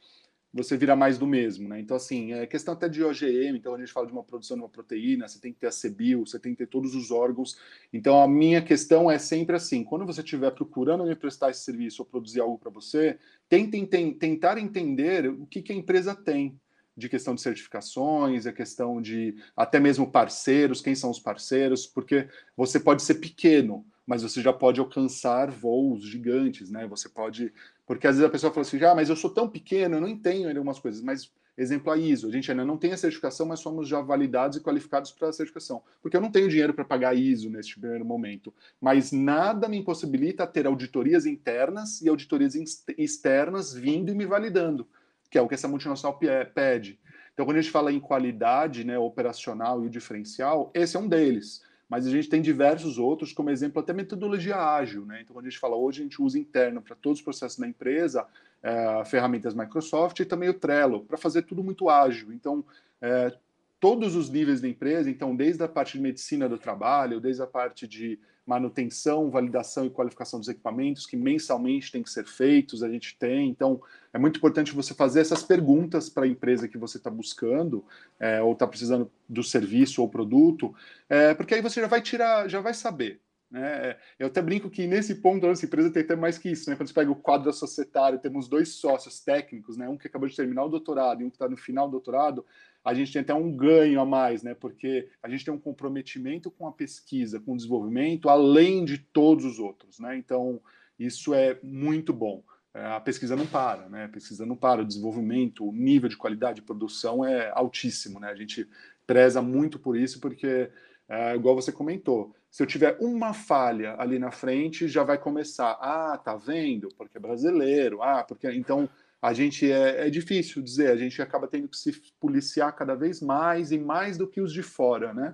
você 0.53 0.77
vira 0.77 0.95
mais 0.95 1.17
do 1.17 1.25
mesmo, 1.25 1.67
né? 1.67 1.79
Então, 1.79 1.97
assim, 1.97 2.31
é 2.33 2.45
questão 2.45 2.75
até 2.75 2.87
de 2.87 3.03
OGM, 3.03 3.57
então 3.57 3.73
a 3.73 3.79
gente 3.79 3.91
fala 3.91 4.05
de 4.05 4.13
uma 4.13 4.23
produção 4.23 4.55
de 4.55 4.61
uma 4.61 4.69
proteína, 4.69 5.27
você 5.27 5.39
tem 5.39 5.51
que 5.51 5.59
ter 5.59 5.67
a 5.67 5.71
CBIL, 5.71 6.25
você 6.25 6.37
tem 6.37 6.51
que 6.51 6.59
ter 6.59 6.67
todos 6.67 6.93
os 6.93 7.09
órgãos. 7.09 7.57
Então, 7.91 8.21
a 8.21 8.27
minha 8.27 8.61
questão 8.61 9.09
é 9.09 9.17
sempre 9.17 9.55
assim, 9.55 9.83
quando 9.83 10.05
você 10.05 10.21
estiver 10.21 10.51
procurando 10.51 11.05
me 11.05 11.15
prestar 11.15 11.49
esse 11.49 11.61
serviço 11.61 12.03
ou 12.03 12.05
produzir 12.05 12.39
algo 12.39 12.59
para 12.59 12.69
você, 12.69 13.17
tente 13.49 13.83
tentar 14.19 14.59
entender 14.59 15.27
o 15.27 15.47
que, 15.47 15.61
que 15.61 15.73
a 15.73 15.75
empresa 15.75 16.13
tem, 16.13 16.59
de 16.95 17.09
questão 17.09 17.33
de 17.33 17.41
certificações, 17.41 18.45
a 18.45 18.53
questão 18.53 19.01
de 19.01 19.35
até 19.55 19.79
mesmo 19.79 20.11
parceiros, 20.11 20.81
quem 20.81 20.93
são 20.93 21.09
os 21.09 21.19
parceiros, 21.19 21.87
porque 21.87 22.27
você 22.55 22.79
pode 22.79 23.01
ser 23.01 23.15
pequeno, 23.15 23.85
mas 24.05 24.21
você 24.21 24.41
já 24.41 24.53
pode 24.53 24.79
alcançar 24.79 25.49
voos 25.49 26.05
gigantes, 26.05 26.69
né? 26.69 26.85
Você 26.87 27.09
pode. 27.09 27.53
Porque 27.85 28.07
às 28.07 28.15
vezes 28.15 28.27
a 28.27 28.31
pessoa 28.31 28.53
fala 28.53 28.65
assim, 28.65 28.83
ah, 28.83 28.95
mas 28.95 29.09
eu 29.09 29.15
sou 29.15 29.29
tão 29.29 29.49
pequeno, 29.49 29.97
eu 29.97 30.01
não 30.01 30.07
entendo 30.07 30.47
algumas 30.47 30.79
coisas. 30.79 31.01
Mas, 31.01 31.31
exemplo, 31.57 31.91
a 31.91 31.97
ISO. 31.97 32.27
A 32.27 32.31
gente 32.31 32.49
ainda 32.49 32.63
não 32.63 32.77
tem 32.77 32.93
a 32.93 32.97
certificação, 32.97 33.45
mas 33.45 33.59
somos 33.59 33.87
já 33.87 33.99
validados 34.01 34.57
e 34.57 34.61
qualificados 34.61 35.11
para 35.11 35.29
a 35.29 35.33
certificação. 35.33 35.81
Porque 36.01 36.15
eu 36.15 36.21
não 36.21 36.31
tenho 36.31 36.47
dinheiro 36.47 36.73
para 36.73 36.85
pagar 36.85 37.13
ISO 37.13 37.49
neste 37.49 37.77
primeiro 37.79 38.05
momento. 38.05 38.53
Mas 38.79 39.11
nada 39.11 39.67
me 39.67 39.77
impossibilita 39.77 40.47
ter 40.47 40.65
auditorias 40.65 41.25
internas 41.25 42.01
e 42.01 42.07
auditorias 42.07 42.55
externas 42.97 43.73
vindo 43.73 44.11
e 44.11 44.15
me 44.15 44.25
validando, 44.25 44.87
que 45.29 45.37
é 45.37 45.41
o 45.41 45.47
que 45.47 45.55
essa 45.55 45.67
multinacional 45.67 46.17
pede. 46.53 46.99
Então, 47.33 47.45
quando 47.45 47.57
a 47.57 47.61
gente 47.61 47.71
fala 47.71 47.91
em 47.91 47.99
qualidade 47.99 48.85
né, 48.85 48.97
operacional 48.97 49.83
e 49.83 49.87
o 49.87 49.89
diferencial, 49.89 50.71
esse 50.73 50.95
é 50.95 50.99
um 50.99 51.07
deles 51.07 51.61
mas 51.89 52.07
a 52.07 52.09
gente 52.09 52.29
tem 52.29 52.41
diversos 52.41 52.97
outros, 52.97 53.33
como 53.33 53.49
exemplo, 53.49 53.81
até 53.81 53.93
metodologia 53.93 54.57
ágil. 54.57 55.05
Né? 55.05 55.21
Então, 55.21 55.33
quando 55.35 55.45
a 55.45 55.49
gente 55.49 55.59
fala 55.59 55.75
hoje, 55.75 56.01
a 56.01 56.03
gente 56.03 56.21
usa 56.21 56.39
interno 56.39 56.81
para 56.81 56.95
todos 56.95 57.19
os 57.19 57.23
processos 57.23 57.59
da 57.59 57.67
empresa, 57.67 58.25
é, 58.61 59.03
ferramentas 59.05 59.53
Microsoft 59.53 60.19
e 60.19 60.25
também 60.25 60.49
o 60.49 60.53
Trello, 60.53 61.03
para 61.03 61.17
fazer 61.17 61.43
tudo 61.43 61.63
muito 61.63 61.89
ágil. 61.89 62.31
Então, 62.31 62.63
é, 63.01 63.31
todos 63.79 64.15
os 64.15 64.29
níveis 64.29 64.61
da 64.61 64.67
empresa, 64.67 65.09
então, 65.09 65.35
desde 65.35 65.61
a 65.63 65.67
parte 65.67 65.97
de 65.97 66.01
medicina 66.01 66.47
do 66.47 66.57
trabalho, 66.57 67.19
desde 67.19 67.41
a 67.41 67.47
parte 67.47 67.85
de 67.85 68.17
manutenção, 68.45 69.29
validação 69.29 69.85
e 69.85 69.89
qualificação 69.89 70.39
dos 70.39 70.49
equipamentos 70.49 71.05
que 71.05 71.15
mensalmente 71.15 71.91
tem 71.91 72.03
que 72.03 72.09
ser 72.09 72.25
feitos, 72.25 72.83
a 72.83 72.89
gente 72.89 73.17
tem. 73.17 73.49
Então, 73.49 73.81
é 74.11 74.19
muito 74.19 74.37
importante 74.37 74.73
você 74.73 74.93
fazer 74.93 75.21
essas 75.21 75.43
perguntas 75.43 76.09
para 76.09 76.25
a 76.25 76.27
empresa 76.27 76.67
que 76.67 76.77
você 76.77 76.97
está 76.97 77.09
buscando, 77.09 77.85
é, 78.19 78.41
ou 78.41 78.53
está 78.53 78.67
precisando 78.67 79.09
do 79.27 79.43
serviço 79.43 80.01
ou 80.01 80.09
produto, 80.09 80.75
é, 81.09 81.33
porque 81.33 81.55
aí 81.55 81.61
você 81.61 81.79
já 81.79 81.87
vai 81.87 82.01
tirar, 82.01 82.49
já 82.49 82.59
vai 82.59 82.73
saber. 82.73 83.21
Né? 83.53 83.95
Eu 84.17 84.27
até 84.27 84.41
brinco 84.41 84.67
que 84.67 84.87
nesse 84.87 85.15
ponto 85.15 85.45
a 85.45 85.49
nossa 85.49 85.63
empresa 85.63 85.91
tem 85.91 86.01
até 86.01 86.15
mais 86.15 86.39
que 86.39 86.49
isso. 86.49 86.67
Né? 86.67 86.75
Quando 86.75 86.87
você 86.87 86.93
pega 86.93 87.11
o 87.11 87.15
quadro 87.15 87.53
societário, 87.53 88.17
temos 88.17 88.47
dois 88.47 88.69
sócios 88.69 89.19
técnicos, 89.19 89.77
né? 89.77 89.87
um 89.87 89.95
que 89.95 90.07
acabou 90.07 90.27
de 90.27 90.35
terminar 90.35 90.65
o 90.65 90.69
doutorado 90.69 91.21
e 91.21 91.23
um 91.23 91.29
que 91.29 91.35
está 91.35 91.47
no 91.47 91.55
final 91.55 91.87
do 91.87 91.91
doutorado, 91.91 92.43
a 92.83 92.93
gente 92.93 93.13
tem 93.13 93.21
até 93.21 93.33
um 93.33 93.51
ganho 93.55 94.01
a 94.01 94.05
mais, 94.05 94.43
né? 94.43 94.53
Porque 94.53 95.09
a 95.21 95.29
gente 95.29 95.45
tem 95.45 95.53
um 95.53 95.59
comprometimento 95.59 96.51
com 96.51 96.67
a 96.67 96.71
pesquisa, 96.71 97.39
com 97.39 97.53
o 97.53 97.57
desenvolvimento, 97.57 98.29
além 98.29 98.83
de 98.83 98.97
todos 98.97 99.45
os 99.45 99.59
outros, 99.59 99.99
né? 99.99 100.17
Então, 100.17 100.59
isso 100.99 101.33
é 101.33 101.57
muito 101.63 102.11
bom. 102.11 102.43
É, 102.73 102.85
a 102.87 102.99
pesquisa 102.99 103.35
não 103.35 103.45
para, 103.45 103.87
né? 103.87 104.05
A 104.05 104.09
pesquisa 104.09 104.45
não 104.45 104.55
para, 104.55 104.81
o 104.81 104.85
desenvolvimento, 104.85 105.67
o 105.67 105.71
nível 105.71 106.09
de 106.09 106.17
qualidade 106.17 106.57
de 106.57 106.65
produção 106.65 107.23
é 107.23 107.51
altíssimo, 107.53 108.19
né? 108.19 108.29
A 108.29 108.35
gente 108.35 108.67
preza 109.07 109.41
muito 109.41 109.79
por 109.79 109.95
isso, 109.95 110.19
porque, 110.19 110.69
é, 111.07 111.35
igual 111.35 111.55
você 111.55 111.71
comentou, 111.71 112.35
se 112.49 112.61
eu 112.61 112.67
tiver 112.67 112.97
uma 112.99 113.33
falha 113.33 113.95
ali 113.97 114.19
na 114.19 114.29
frente, 114.29 114.87
já 114.87 115.03
vai 115.03 115.17
começar. 115.17 115.71
Ah, 115.81 116.17
tá 116.17 116.35
vendo? 116.35 116.89
Porque 116.97 117.17
é 117.17 117.19
brasileiro. 117.19 118.03
Ah, 118.03 118.23
porque. 118.23 118.47
Então, 118.51 118.87
a 119.23 119.31
gente 119.31 119.71
é, 119.71 120.07
é, 120.07 120.09
difícil 120.09 120.61
dizer, 120.61 120.91
a 120.91 120.97
gente 120.97 121.21
acaba 121.21 121.47
tendo 121.47 121.69
que 121.69 121.77
se 121.77 121.93
policiar 122.19 122.75
cada 122.75 122.93
vez 122.93 123.21
mais 123.21 123.71
e 123.71 123.77
mais 123.77 124.17
do 124.17 124.27
que 124.27 124.41
os 124.41 124.51
de 124.51 124.61
fora, 124.61 125.13
né? 125.13 125.33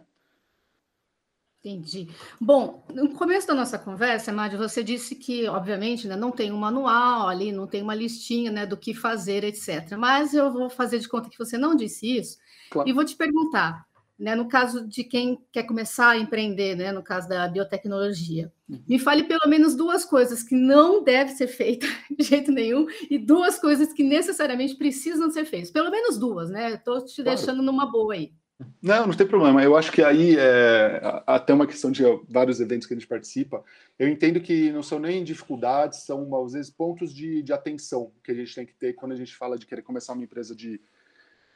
Entendi. 1.57 2.07
Bom, 2.39 2.85
no 2.93 3.15
começo 3.15 3.47
da 3.47 3.55
nossa 3.55 3.79
conversa, 3.79 4.31
Mário, 4.31 4.59
você 4.59 4.83
disse 4.83 5.15
que, 5.15 5.47
obviamente, 5.47 6.07
né, 6.07 6.15
não 6.15 6.29
tem 6.31 6.51
um 6.51 6.57
manual 6.57 7.27
ali, 7.27 7.51
não 7.51 7.65
tem 7.65 7.81
uma 7.81 7.95
listinha 7.95 8.51
né, 8.51 8.63
do 8.63 8.77
que 8.77 8.93
fazer, 8.93 9.43
etc. 9.43 9.97
Mas 9.97 10.35
eu 10.35 10.53
vou 10.53 10.69
fazer 10.69 10.99
de 10.99 11.09
conta 11.09 11.27
que 11.27 11.39
você 11.39 11.57
não 11.57 11.75
disse 11.75 12.15
isso 12.15 12.37
claro. 12.69 12.87
e 12.87 12.93
vou 12.93 13.03
te 13.03 13.15
perguntar: 13.15 13.87
né, 14.19 14.35
no 14.35 14.49
caso 14.49 14.85
de 14.85 15.03
quem 15.03 15.39
quer 15.51 15.63
começar 15.63 16.09
a 16.09 16.17
empreender, 16.17 16.75
né, 16.75 16.91
no 16.91 17.01
caso 17.01 17.29
da 17.29 17.47
biotecnologia. 17.47 18.51
Uhum. 18.69 18.83
Me 18.87 18.99
fale 18.99 19.23
pelo 19.23 19.47
menos 19.47 19.75
duas 19.75 20.03
coisas 20.03 20.43
que 20.43 20.55
não 20.55 21.01
deve 21.01 21.31
ser 21.31 21.47
feita 21.47 21.87
de 22.11 22.25
jeito 22.25 22.51
nenhum 22.51 22.85
e 23.09 23.17
duas 23.17 23.57
coisas 23.57 23.93
que 23.93 24.03
necessariamente 24.03 24.75
precisam 24.75 25.31
ser 25.31 25.45
feitas. 25.45 25.71
Pelo 25.71 25.89
menos 25.89 26.17
duas, 26.17 26.49
né? 26.49 26.73
Estou 26.73 27.03
te 27.03 27.23
claro. 27.23 27.37
deixando 27.37 27.63
numa 27.63 27.89
boa 27.89 28.13
aí. 28.13 28.33
Não, 28.81 29.07
não 29.07 29.13
tem 29.13 29.25
problema. 29.25 29.63
Eu 29.63 29.77
acho 29.77 29.89
que 29.89 30.03
aí 30.03 30.35
é 30.37 31.01
até 31.25 31.53
uma 31.53 31.65
questão 31.65 31.89
de 31.89 32.03
vários 32.27 32.59
eventos 32.59 32.85
que 32.85 32.93
a 32.93 32.97
gente 32.97 33.07
participa. 33.07 33.63
Eu 33.97 34.09
entendo 34.09 34.41
que 34.41 34.69
não 34.71 34.83
são 34.83 34.99
nem 34.99 35.23
dificuldades, 35.23 35.99
são 35.99 36.35
às 36.43 36.51
vezes 36.51 36.69
pontos 36.69 37.13
de, 37.13 37.41
de 37.41 37.53
atenção 37.53 38.11
que 38.21 38.31
a 38.31 38.35
gente 38.35 38.53
tem 38.53 38.65
que 38.65 38.73
ter 38.73 38.93
quando 38.93 39.13
a 39.13 39.15
gente 39.15 39.33
fala 39.33 39.57
de 39.57 39.65
querer 39.65 39.81
começar 39.81 40.11
uma 40.11 40.25
empresa 40.25 40.53
de 40.53 40.81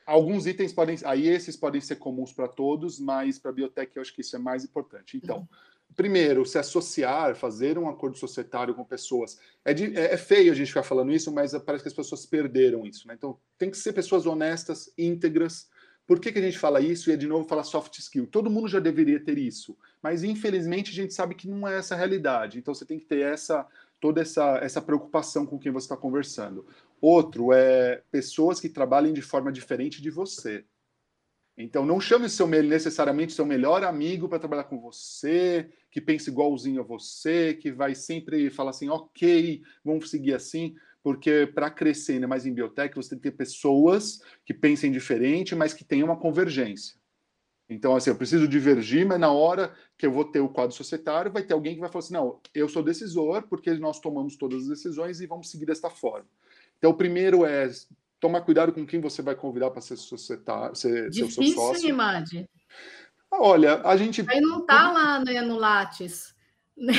Alguns 0.05 0.45
itens 0.45 0.73
podem, 0.73 0.97
aí 1.05 1.27
esses 1.27 1.55
podem 1.55 1.79
ser 1.79 1.95
comuns 1.95 2.33
para 2.33 2.47
todos, 2.47 2.99
mas 2.99 3.39
para 3.39 3.51
a 3.51 3.53
biotech 3.53 3.91
eu 3.95 4.01
acho 4.01 4.13
que 4.13 4.21
isso 4.21 4.35
é 4.35 4.39
mais 4.39 4.63
importante. 4.63 5.17
Então, 5.17 5.37
uhum. 5.37 5.47
primeiro, 5.95 6.45
se 6.45 6.57
associar, 6.57 7.35
fazer 7.35 7.77
um 7.77 7.89
acordo 7.89 8.17
societário 8.17 8.73
com 8.73 8.83
pessoas. 8.83 9.37
É, 9.63 9.73
de, 9.73 9.97
é, 9.97 10.13
é, 10.13 10.17
feio 10.17 10.51
a 10.51 10.55
gente 10.55 10.67
ficar 10.67 10.83
falando 10.83 11.11
isso, 11.11 11.31
mas 11.31 11.53
parece 11.59 11.83
que 11.83 11.87
as 11.87 11.93
pessoas 11.93 12.25
perderam 12.25 12.85
isso. 12.85 13.07
Né? 13.07 13.13
Então, 13.17 13.37
tem 13.57 13.69
que 13.69 13.77
ser 13.77 13.93
pessoas 13.93 14.25
honestas, 14.25 14.91
íntegras. 14.97 15.69
Por 16.05 16.19
que, 16.19 16.31
que 16.31 16.39
a 16.39 16.41
gente 16.41 16.59
fala 16.59 16.81
isso? 16.81 17.09
E 17.09 17.13
é 17.13 17.15
de 17.15 17.27
novo 17.27 17.47
falar 17.47 17.63
soft 17.63 17.97
skill. 17.97 18.27
Todo 18.27 18.49
mundo 18.49 18.67
já 18.67 18.79
deveria 18.79 19.23
ter 19.23 19.37
isso, 19.37 19.77
mas 20.01 20.23
infelizmente 20.23 20.91
a 20.91 20.93
gente 20.93 21.13
sabe 21.13 21.33
que 21.33 21.47
não 21.47 21.65
é 21.65 21.77
essa 21.77 21.95
a 21.95 21.97
realidade. 21.97 22.59
Então, 22.59 22.73
você 22.73 22.85
tem 22.85 22.99
que 22.99 23.05
ter 23.05 23.21
essa 23.21 23.65
toda 24.03 24.19
essa, 24.19 24.57
essa 24.57 24.81
preocupação 24.81 25.45
com 25.45 25.57
quem 25.57 25.71
você 25.71 25.85
está 25.85 25.95
conversando. 25.95 26.67
Outro 27.05 27.51
é 27.51 28.01
pessoas 28.09 28.61
que 28.61 28.69
trabalhem 28.69 29.11
de 29.11 29.21
forma 29.21 29.51
diferente 29.51 30.01
de 30.01 30.09
você. 30.09 30.63
Então, 31.57 31.85
não 31.85 31.99
chame 31.99 32.29
seu, 32.29 32.47
necessariamente 32.47 33.33
seu 33.33 33.45
melhor 33.45 33.83
amigo 33.83 34.29
para 34.29 34.39
trabalhar 34.39 34.63
com 34.63 34.79
você, 34.79 35.69
que 35.91 35.99
pensa 35.99 36.29
igualzinho 36.29 36.79
a 36.79 36.85
você, 36.85 37.55
que 37.55 37.73
vai 37.73 37.93
sempre 37.93 38.49
falar 38.49 38.69
assim, 38.69 38.87
ok, 38.87 39.61
vamos 39.83 40.09
seguir 40.09 40.33
assim, 40.33 40.75
porque 41.03 41.45
para 41.45 41.69
crescer 41.69 42.13
ainda 42.13 42.27
mais 42.29 42.45
em 42.45 42.53
biotech, 42.53 42.95
você 42.95 43.09
tem 43.09 43.19
que 43.19 43.31
ter 43.31 43.35
pessoas 43.35 44.21
que 44.45 44.53
pensem 44.53 44.89
diferente, 44.89 45.53
mas 45.55 45.73
que 45.73 45.83
tenham 45.83 46.07
uma 46.07 46.17
convergência. 46.17 46.95
Então, 47.67 47.97
assim, 47.97 48.11
eu 48.11 48.15
preciso 48.15 48.47
divergir, 48.47 49.05
mas 49.05 49.19
na 49.19 49.31
hora 49.31 49.75
que 49.97 50.05
eu 50.05 50.11
vou 50.11 50.23
ter 50.23 50.39
o 50.39 50.47
quadro 50.47 50.73
societário, 50.73 51.33
vai 51.33 51.43
ter 51.43 51.53
alguém 51.53 51.75
que 51.75 51.81
vai 51.81 51.89
falar 51.89 51.99
assim: 51.99 52.13
não, 52.13 52.39
eu 52.53 52.69
sou 52.69 52.81
decisor, 52.81 53.43
porque 53.49 53.73
nós 53.73 53.99
tomamos 53.99 54.37
todas 54.37 54.63
as 54.63 54.69
decisões 54.69 55.19
e 55.19 55.27
vamos 55.27 55.49
seguir 55.51 55.65
desta 55.65 55.89
forma. 55.89 56.27
Então, 56.83 56.91
o 56.91 56.97
primeiro 56.97 57.45
é 57.45 57.71
tomar 58.19 58.41
cuidado 58.41 58.73
com 58.73 58.85
quem 58.85 58.99
você 58.99 59.21
vai 59.21 59.35
convidar 59.35 59.71
para 59.71 59.79
ser 59.79 59.95
societário, 59.95 60.75
ser, 60.75 61.09
Difícil, 61.09 61.41
ser 61.41 61.49
seu 61.53 61.55
sócio. 61.55 61.89
Imad. 61.89 62.45
Olha, 63.31 63.81
a 63.85 63.95
gente. 63.95 64.21
Aí 64.27 64.41
não 64.41 64.59
está 64.59 64.91
lá 64.91 65.23
né, 65.23 65.41
no 65.41 65.55
Lattes. 65.55 66.33
Né? 66.75 66.93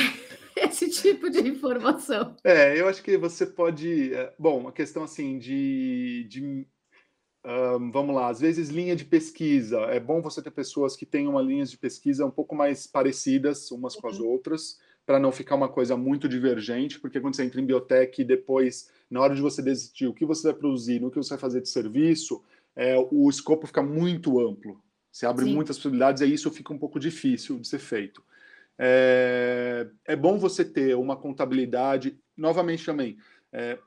Esse 0.55 0.89
tipo 0.89 1.29
de 1.29 1.41
informação. 1.41 2.33
É, 2.41 2.79
eu 2.79 2.87
acho 2.87 3.03
que 3.03 3.17
você 3.17 3.45
pode. 3.45 4.13
É, 4.13 4.33
bom, 4.39 4.69
a 4.69 4.71
questão 4.71 5.03
assim 5.03 5.37
de, 5.37 6.25
de 6.29 6.41
um, 6.41 7.91
vamos 7.91 8.15
lá, 8.15 8.29
às 8.29 8.39
vezes 8.39 8.69
linha 8.69 8.95
de 8.95 9.03
pesquisa. 9.03 9.81
É 9.81 9.99
bom 9.99 10.21
você 10.21 10.41
ter 10.41 10.51
pessoas 10.51 10.95
que 10.95 11.05
tenham 11.05 11.37
linhas 11.41 11.69
de 11.69 11.77
pesquisa 11.77 12.25
um 12.25 12.31
pouco 12.31 12.55
mais 12.55 12.87
parecidas 12.87 13.69
umas 13.69 13.97
com 13.97 14.07
as 14.07 14.17
uhum. 14.17 14.27
outras, 14.29 14.79
para 15.05 15.19
não 15.19 15.31
ficar 15.31 15.55
uma 15.55 15.69
coisa 15.69 15.95
muito 15.95 16.27
divergente, 16.27 16.99
porque 16.99 17.19
quando 17.19 17.35
você 17.35 17.43
entra 17.43 17.61
em 17.61 17.65
biotech 17.65 18.21
e 18.21 18.25
depois, 18.25 18.89
na 19.09 19.21
hora 19.21 19.35
de 19.35 19.41
você 19.41 19.61
decidir 19.61 20.07
o 20.07 20.13
que 20.13 20.25
você 20.25 20.47
vai 20.47 20.53
produzir, 20.53 20.99
no 20.99 21.11
que 21.11 21.17
você 21.17 21.29
vai 21.29 21.39
fazer 21.39 21.61
de 21.61 21.69
serviço, 21.69 22.43
é, 22.75 22.95
o 23.11 23.29
escopo 23.29 23.67
fica 23.67 23.83
muito 23.83 24.39
amplo. 24.39 24.81
Você 25.11 25.25
abre 25.25 25.45
Sim. 25.45 25.53
muitas 25.53 25.77
possibilidades 25.77 26.21
e 26.21 26.33
isso 26.33 26.51
fica 26.51 26.73
um 26.73 26.77
pouco 26.77 26.99
difícil 26.99 27.59
de 27.59 27.67
ser 27.67 27.79
feito. 27.79 28.23
É, 28.77 29.87
é 30.05 30.15
bom 30.15 30.37
você 30.37 30.65
ter 30.65 30.95
uma 30.95 31.15
contabilidade, 31.15 32.19
novamente 32.35 32.85
também, 32.85 33.17
é, 33.53 33.79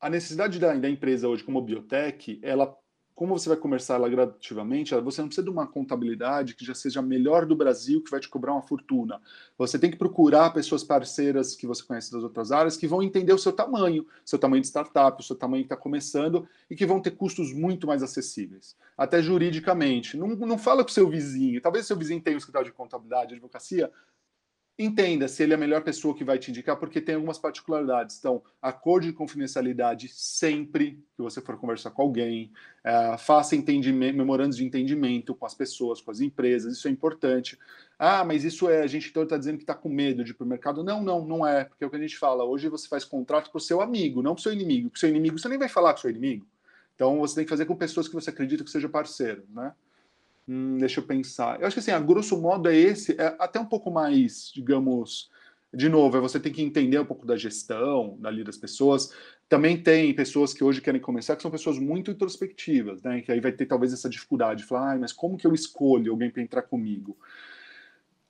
a 0.00 0.10
necessidade 0.10 0.58
da, 0.58 0.74
da, 0.74 0.88
empresa 0.88 1.28
hoje 1.28 1.44
como 1.44 1.62
biotech, 1.62 2.40
ela, 2.42 2.76
como 3.16 3.36
você 3.36 3.48
vai 3.48 3.56
começar 3.56 3.94
ela 3.94 4.10
gradativamente, 4.10 4.94
você 4.96 5.22
não 5.22 5.28
precisa 5.28 5.42
de 5.42 5.50
uma 5.50 5.66
contabilidade 5.66 6.54
que 6.54 6.62
já 6.62 6.74
seja 6.74 7.00
a 7.00 7.02
melhor 7.02 7.46
do 7.46 7.56
Brasil, 7.56 8.02
que 8.04 8.10
vai 8.10 8.20
te 8.20 8.28
cobrar 8.28 8.52
uma 8.52 8.60
fortuna. 8.60 9.22
Você 9.56 9.78
tem 9.78 9.90
que 9.90 9.96
procurar 9.96 10.50
pessoas 10.50 10.84
parceiras 10.84 11.56
que 11.56 11.66
você 11.66 11.82
conhece 11.82 12.12
das 12.12 12.22
outras 12.22 12.52
áreas, 12.52 12.76
que 12.76 12.86
vão 12.86 13.02
entender 13.02 13.32
o 13.32 13.38
seu 13.38 13.54
tamanho, 13.54 14.06
seu 14.22 14.38
tamanho 14.38 14.60
de 14.60 14.66
startup, 14.66 15.18
o 15.18 15.24
seu 15.24 15.34
tamanho 15.34 15.62
que 15.64 15.72
está 15.72 15.76
começando, 15.78 16.46
e 16.68 16.76
que 16.76 16.84
vão 16.84 17.00
ter 17.00 17.12
custos 17.12 17.54
muito 17.54 17.86
mais 17.86 18.02
acessíveis. 18.02 18.76
Até 18.98 19.22
juridicamente. 19.22 20.14
Não, 20.18 20.28
não 20.28 20.58
fala 20.58 20.84
com 20.84 20.90
o 20.90 20.92
seu 20.92 21.08
vizinho. 21.08 21.58
Talvez 21.62 21.86
seu 21.86 21.96
vizinho 21.96 22.20
tenha 22.20 22.36
um 22.36 22.38
escritório 22.38 22.70
de 22.70 22.76
contabilidade, 22.76 23.28
de 23.28 23.34
advocacia, 23.36 23.90
entenda 24.78 25.26
se 25.26 25.42
ele 25.42 25.52
é 25.52 25.56
a 25.56 25.58
melhor 25.58 25.82
pessoa 25.82 26.14
que 26.14 26.24
vai 26.24 26.38
te 26.38 26.50
indicar, 26.50 26.76
porque 26.76 27.00
tem 27.00 27.14
algumas 27.14 27.38
particularidades. 27.38 28.18
Então, 28.18 28.42
acordo 28.60 29.06
de 29.06 29.12
confidencialidade 29.12 30.08
sempre 30.08 31.02
que 31.16 31.22
você 31.22 31.40
for 31.40 31.56
conversar 31.56 31.90
com 31.90 32.02
alguém, 32.02 32.52
é, 32.84 33.16
faça 33.16 33.56
memorandos 33.56 34.58
de 34.58 34.64
entendimento 34.64 35.34
com 35.34 35.46
as 35.46 35.54
pessoas, 35.54 36.00
com 36.00 36.10
as 36.10 36.20
empresas, 36.20 36.76
isso 36.76 36.88
é 36.88 36.90
importante. 36.90 37.58
Ah, 37.98 38.24
mas 38.24 38.44
isso 38.44 38.68
é, 38.68 38.82
a 38.82 38.86
gente 38.86 39.08
então 39.08 39.22
está 39.22 39.38
dizendo 39.38 39.56
que 39.56 39.62
está 39.62 39.74
com 39.74 39.88
medo 39.88 40.22
de 40.22 40.32
ir 40.32 40.34
para 40.34 40.44
o 40.44 40.48
mercado. 40.48 40.84
Não, 40.84 41.02
não, 41.02 41.24
não 41.24 41.46
é, 41.46 41.64
porque 41.64 41.82
é 41.82 41.86
o 41.86 41.90
que 41.90 41.96
a 41.96 42.00
gente 42.00 42.18
fala. 42.18 42.44
Hoje 42.44 42.68
você 42.68 42.86
faz 42.86 43.04
contrato 43.04 43.50
para 43.50 43.58
o 43.58 43.60
seu 43.60 43.80
amigo, 43.80 44.22
não 44.22 44.34
para 44.34 44.40
o 44.40 44.42
seu 44.42 44.52
inimigo. 44.52 44.90
Com 44.90 44.96
o 44.96 44.98
seu 44.98 45.08
inimigo, 45.08 45.38
você 45.38 45.48
nem 45.48 45.58
vai 45.58 45.68
falar 45.68 45.94
com 45.94 45.98
o 45.98 46.02
seu 46.02 46.10
inimigo. 46.10 46.46
Então, 46.94 47.18
você 47.18 47.36
tem 47.36 47.44
que 47.44 47.50
fazer 47.50 47.66
com 47.66 47.76
pessoas 47.76 48.08
que 48.08 48.14
você 48.14 48.30
acredita 48.30 48.64
que 48.64 48.70
seja 48.70 48.88
parceiro, 48.88 49.44
né? 49.50 49.72
Hum, 50.48 50.78
deixa 50.78 51.00
eu 51.00 51.04
pensar. 51.06 51.60
Eu 51.60 51.66
acho 51.66 51.74
que 51.74 51.80
assim, 51.80 51.90
a 51.90 51.98
grosso 51.98 52.40
modo 52.40 52.68
é 52.68 52.76
esse, 52.76 53.12
é 53.20 53.36
até 53.38 53.58
um 53.58 53.66
pouco 53.66 53.90
mais, 53.90 54.50
digamos, 54.54 55.28
de 55.74 55.88
novo, 55.88 56.16
é 56.16 56.20
você 56.20 56.38
tem 56.38 56.52
que 56.52 56.62
entender 56.62 56.98
um 57.00 57.04
pouco 57.04 57.26
da 57.26 57.36
gestão 57.36 58.16
dali 58.20 58.44
das 58.44 58.56
pessoas. 58.56 59.12
Também 59.48 59.80
tem 59.82 60.14
pessoas 60.14 60.54
que 60.54 60.62
hoje 60.62 60.80
querem 60.80 61.00
começar 61.00 61.34
que 61.36 61.42
são 61.42 61.50
pessoas 61.50 61.78
muito 61.78 62.10
introspectivas, 62.10 63.02
né? 63.02 63.20
Que 63.22 63.32
aí 63.32 63.40
vai 63.40 63.52
ter 63.52 63.66
talvez 63.66 63.92
essa 63.92 64.08
dificuldade, 64.08 64.62
de 64.62 64.68
falar, 64.68 64.92
ah, 64.94 64.98
mas 64.98 65.12
como 65.12 65.36
que 65.36 65.46
eu 65.46 65.54
escolho 65.54 66.12
alguém 66.12 66.30
para 66.30 66.42
entrar 66.42 66.62
comigo? 66.62 67.16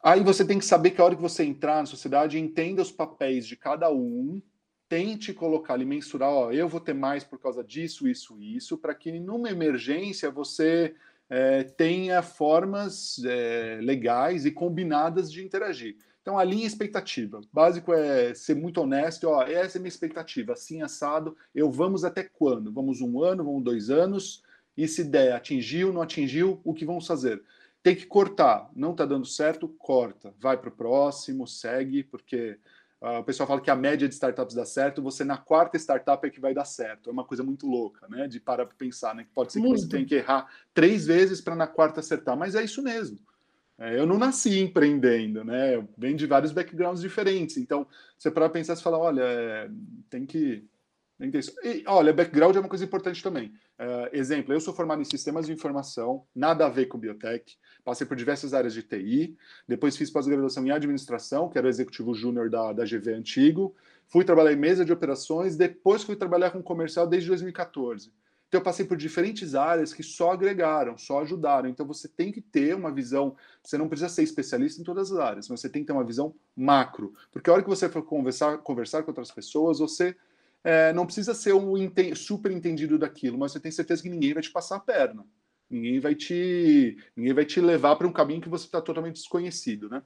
Aí 0.02 0.22
você 0.22 0.44
tem 0.44 0.58
que 0.58 0.64
saber 0.64 0.90
que 0.90 1.00
a 1.00 1.04
hora 1.04 1.16
que 1.16 1.22
você 1.22 1.44
entrar 1.44 1.80
na 1.80 1.86
sociedade, 1.86 2.38
entenda 2.38 2.80
os 2.82 2.92
papéis 2.92 3.46
de 3.46 3.56
cada 3.56 3.90
um, 3.90 4.40
tente 4.88 5.32
colocar 5.34 5.74
ali, 5.74 5.84
mensurar, 5.84 6.30
ó, 6.30 6.52
eu 6.52 6.68
vou 6.68 6.80
ter 6.80 6.94
mais 6.94 7.24
por 7.24 7.38
causa 7.40 7.62
disso, 7.64 8.06
isso, 8.06 8.40
isso, 8.40 8.78
para 8.78 8.94
que 8.94 9.18
numa 9.18 9.50
emergência 9.50 10.30
você 10.30 10.94
é, 11.28 11.62
tenha 11.64 12.22
formas 12.22 13.20
é, 13.24 13.78
legais 13.82 14.46
e 14.46 14.50
combinadas 14.50 15.30
de 15.30 15.44
interagir. 15.44 15.96
Então, 16.22 16.38
a 16.38 16.44
linha 16.44 16.66
expectativa. 16.66 17.40
Básico 17.52 17.92
é 17.92 18.34
ser 18.34 18.56
muito 18.56 18.80
honesto. 18.80 19.28
Ó, 19.28 19.42
essa 19.42 19.78
é 19.78 19.80
minha 19.80 19.88
expectativa, 19.88 20.54
assim 20.54 20.82
assado. 20.82 21.36
Eu 21.54 21.70
vamos 21.70 22.04
até 22.04 22.24
quando? 22.24 22.72
Vamos 22.72 23.00
um 23.00 23.22
ano, 23.22 23.44
vamos 23.44 23.62
dois 23.62 23.90
anos. 23.90 24.42
E 24.76 24.88
se 24.88 25.04
der, 25.04 25.32
atingiu, 25.32 25.92
não 25.92 26.02
atingiu, 26.02 26.60
o 26.64 26.74
que 26.74 26.84
vamos 26.84 27.06
fazer? 27.06 27.40
Tem 27.80 27.94
que 27.94 28.06
cortar. 28.06 28.68
Não 28.74 28.90
está 28.90 29.06
dando 29.06 29.24
certo, 29.24 29.68
corta. 29.68 30.34
Vai 30.40 30.56
para 30.56 30.68
o 30.68 30.72
próximo, 30.72 31.46
segue, 31.46 32.02
porque 32.02 32.58
o 33.20 33.24
pessoal 33.24 33.46
fala 33.46 33.60
que 33.60 33.70
a 33.70 33.76
média 33.76 34.08
de 34.08 34.14
startups 34.14 34.54
dá 34.54 34.64
certo, 34.64 35.02
você 35.02 35.24
na 35.24 35.36
quarta 35.36 35.76
startup 35.76 36.26
é 36.26 36.30
que 36.30 36.40
vai 36.40 36.54
dar 36.54 36.64
certo. 36.64 37.10
É 37.10 37.12
uma 37.12 37.24
coisa 37.24 37.42
muito 37.42 37.66
louca, 37.66 38.06
né? 38.08 38.26
De 38.26 38.40
parar 38.40 38.66
para 38.66 38.76
pensar, 38.76 39.14
né? 39.14 39.24
Que 39.24 39.30
pode 39.30 39.52
ser 39.52 39.60
que 39.60 39.66
muito. 39.66 39.82
você 39.82 39.88
tenha 39.88 40.06
que 40.06 40.14
errar 40.14 40.50
três 40.72 41.06
vezes 41.06 41.40
para 41.40 41.54
na 41.54 41.66
quarta 41.66 42.00
acertar, 42.00 42.36
mas 42.36 42.54
é 42.54 42.64
isso 42.64 42.82
mesmo. 42.82 43.18
É, 43.78 43.98
eu 43.98 44.06
não 44.06 44.16
nasci 44.16 44.58
empreendendo, 44.58 45.44
né? 45.44 45.76
Eu 45.76 45.88
venho 45.96 46.16
de 46.16 46.26
vários 46.26 46.52
backgrounds 46.52 47.02
diferentes. 47.02 47.58
Então, 47.58 47.86
você 48.16 48.30
para 48.30 48.48
pensar, 48.48 48.74
você 48.74 48.82
fala, 48.82 48.98
olha, 48.98 49.22
é, 49.22 49.70
tem 50.08 50.24
que 50.24 50.64
e, 51.64 51.82
olha, 51.86 52.12
background 52.12 52.56
é 52.56 52.60
uma 52.60 52.68
coisa 52.68 52.84
importante 52.84 53.22
também. 53.22 53.48
Uh, 53.78 54.08
exemplo, 54.12 54.52
eu 54.52 54.60
sou 54.60 54.74
formado 54.74 55.00
em 55.00 55.04
sistemas 55.04 55.46
de 55.46 55.52
informação, 55.52 56.24
nada 56.34 56.66
a 56.66 56.68
ver 56.68 56.86
com 56.86 56.98
biotech, 56.98 57.56
passei 57.82 58.06
por 58.06 58.16
diversas 58.16 58.52
áreas 58.52 58.74
de 58.74 58.82
TI, 58.82 59.36
depois 59.66 59.96
fiz 59.96 60.10
pós-graduação 60.10 60.66
em 60.66 60.70
administração, 60.70 61.48
que 61.48 61.56
era 61.56 61.66
o 61.66 61.70
executivo 61.70 62.14
júnior 62.14 62.50
da, 62.50 62.72
da 62.72 62.84
GV 62.84 63.14
antigo, 63.14 63.74
fui 64.08 64.24
trabalhar 64.24 64.52
em 64.52 64.56
mesa 64.56 64.84
de 64.84 64.92
operações, 64.92 65.56
depois 65.56 66.02
fui 66.02 66.16
trabalhar 66.16 66.50
com 66.50 66.62
comercial 66.62 67.06
desde 67.06 67.28
2014. 67.28 68.12
Então 68.48 68.60
eu 68.60 68.64
passei 68.64 68.86
por 68.86 68.96
diferentes 68.96 69.54
áreas 69.54 69.92
que 69.92 70.02
só 70.02 70.32
agregaram, 70.32 70.96
só 70.96 71.20
ajudaram. 71.22 71.68
Então 71.68 71.86
você 71.86 72.08
tem 72.08 72.30
que 72.30 72.40
ter 72.40 72.74
uma 72.74 72.92
visão, 72.92 73.34
você 73.62 73.76
não 73.76 73.88
precisa 73.88 74.08
ser 74.08 74.22
especialista 74.22 74.80
em 74.80 74.84
todas 74.84 75.10
as 75.10 75.18
áreas, 75.18 75.48
mas 75.48 75.60
você 75.60 75.68
tem 75.68 75.82
que 75.82 75.86
ter 75.86 75.92
uma 75.92 76.04
visão 76.04 76.34
macro, 76.54 77.12
porque 77.32 77.50
a 77.50 77.54
hora 77.54 77.62
que 77.62 77.68
você 77.68 77.88
for 77.88 78.02
conversar, 78.02 78.58
conversar 78.58 79.02
com 79.02 79.10
outras 79.10 79.30
pessoas, 79.30 79.78
você 79.78 80.14
é, 80.66 80.92
não 80.92 81.06
precisa 81.06 81.32
ser 81.32 81.54
um 81.54 81.74
super 82.16 82.50
entendido 82.50 82.98
daquilo, 82.98 83.38
mas 83.38 83.52
você 83.52 83.60
tem 83.60 83.70
certeza 83.70 84.02
que 84.02 84.10
ninguém 84.10 84.34
vai 84.34 84.42
te 84.42 84.50
passar 84.50 84.74
a 84.74 84.80
perna. 84.80 85.24
Ninguém 85.70 86.00
vai 86.00 86.16
te, 86.16 86.96
ninguém 87.14 87.32
vai 87.32 87.44
te 87.44 87.60
levar 87.60 87.94
para 87.94 88.06
um 88.06 88.12
caminho 88.12 88.40
que 88.40 88.48
você 88.48 88.66
está 88.66 88.80
totalmente 88.80 89.14
desconhecido, 89.14 89.88
né? 89.88 90.02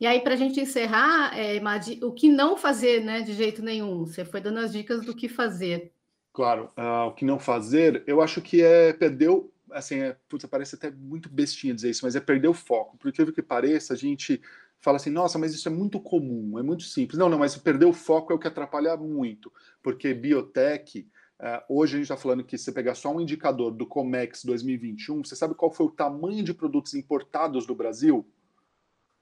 E 0.00 0.06
aí, 0.06 0.22
para 0.22 0.32
a 0.32 0.36
gente 0.36 0.58
encerrar, 0.58 1.38
é, 1.38 1.60
Madi, 1.60 2.00
o 2.02 2.10
que 2.10 2.26
não 2.26 2.56
fazer, 2.56 3.04
né, 3.04 3.20
de 3.20 3.34
jeito 3.34 3.62
nenhum? 3.62 4.06
Você 4.06 4.24
foi 4.24 4.40
dando 4.40 4.60
as 4.60 4.72
dicas 4.72 5.04
do 5.04 5.14
que 5.14 5.28
fazer. 5.28 5.92
Claro, 6.32 6.70
uh, 6.78 7.08
o 7.08 7.12
que 7.12 7.26
não 7.26 7.38
fazer, 7.38 8.02
eu 8.06 8.22
acho 8.22 8.40
que 8.40 8.62
é 8.62 8.94
perder 8.94 9.28
o, 9.28 9.52
assim, 9.72 9.96
é, 9.96 10.16
putz, 10.26 10.46
parece 10.46 10.76
até 10.76 10.90
muito 10.90 11.28
bestinha 11.28 11.74
dizer 11.74 11.90
isso, 11.90 12.06
mas 12.06 12.16
é 12.16 12.20
perder 12.20 12.48
o 12.48 12.54
foco. 12.54 12.96
Porque 12.96 13.20
o 13.20 13.30
que 13.30 13.42
pareça, 13.42 13.92
a 13.92 13.96
gente 13.96 14.40
fala 14.80 14.96
assim, 14.96 15.10
nossa, 15.10 15.38
mas 15.38 15.54
isso 15.54 15.68
é 15.68 15.72
muito 15.72 16.00
comum, 16.00 16.58
é 16.58 16.62
muito 16.62 16.84
simples. 16.84 17.18
Não, 17.18 17.28
não, 17.28 17.38
mas 17.38 17.56
perder 17.56 17.84
o 17.84 17.92
foco 17.92 18.32
é 18.32 18.36
o 18.36 18.38
que 18.38 18.48
atrapalha 18.48 18.96
muito, 18.96 19.52
porque 19.82 20.14
biotech, 20.14 21.06
uh, 21.38 21.74
hoje 21.74 21.94
a 21.94 21.98
gente 21.98 22.04
está 22.04 22.16
falando 22.16 22.44
que 22.44 22.56
se 22.56 22.64
você 22.64 22.72
pegar 22.72 22.94
só 22.94 23.14
um 23.14 23.20
indicador 23.20 23.72
do 23.72 23.86
Comex 23.86 24.44
2021, 24.44 25.24
você 25.24 25.36
sabe 25.36 25.54
qual 25.54 25.70
foi 25.70 25.86
o 25.86 25.90
tamanho 25.90 26.42
de 26.42 26.54
produtos 26.54 26.94
importados 26.94 27.66
do 27.66 27.74
Brasil? 27.74 28.26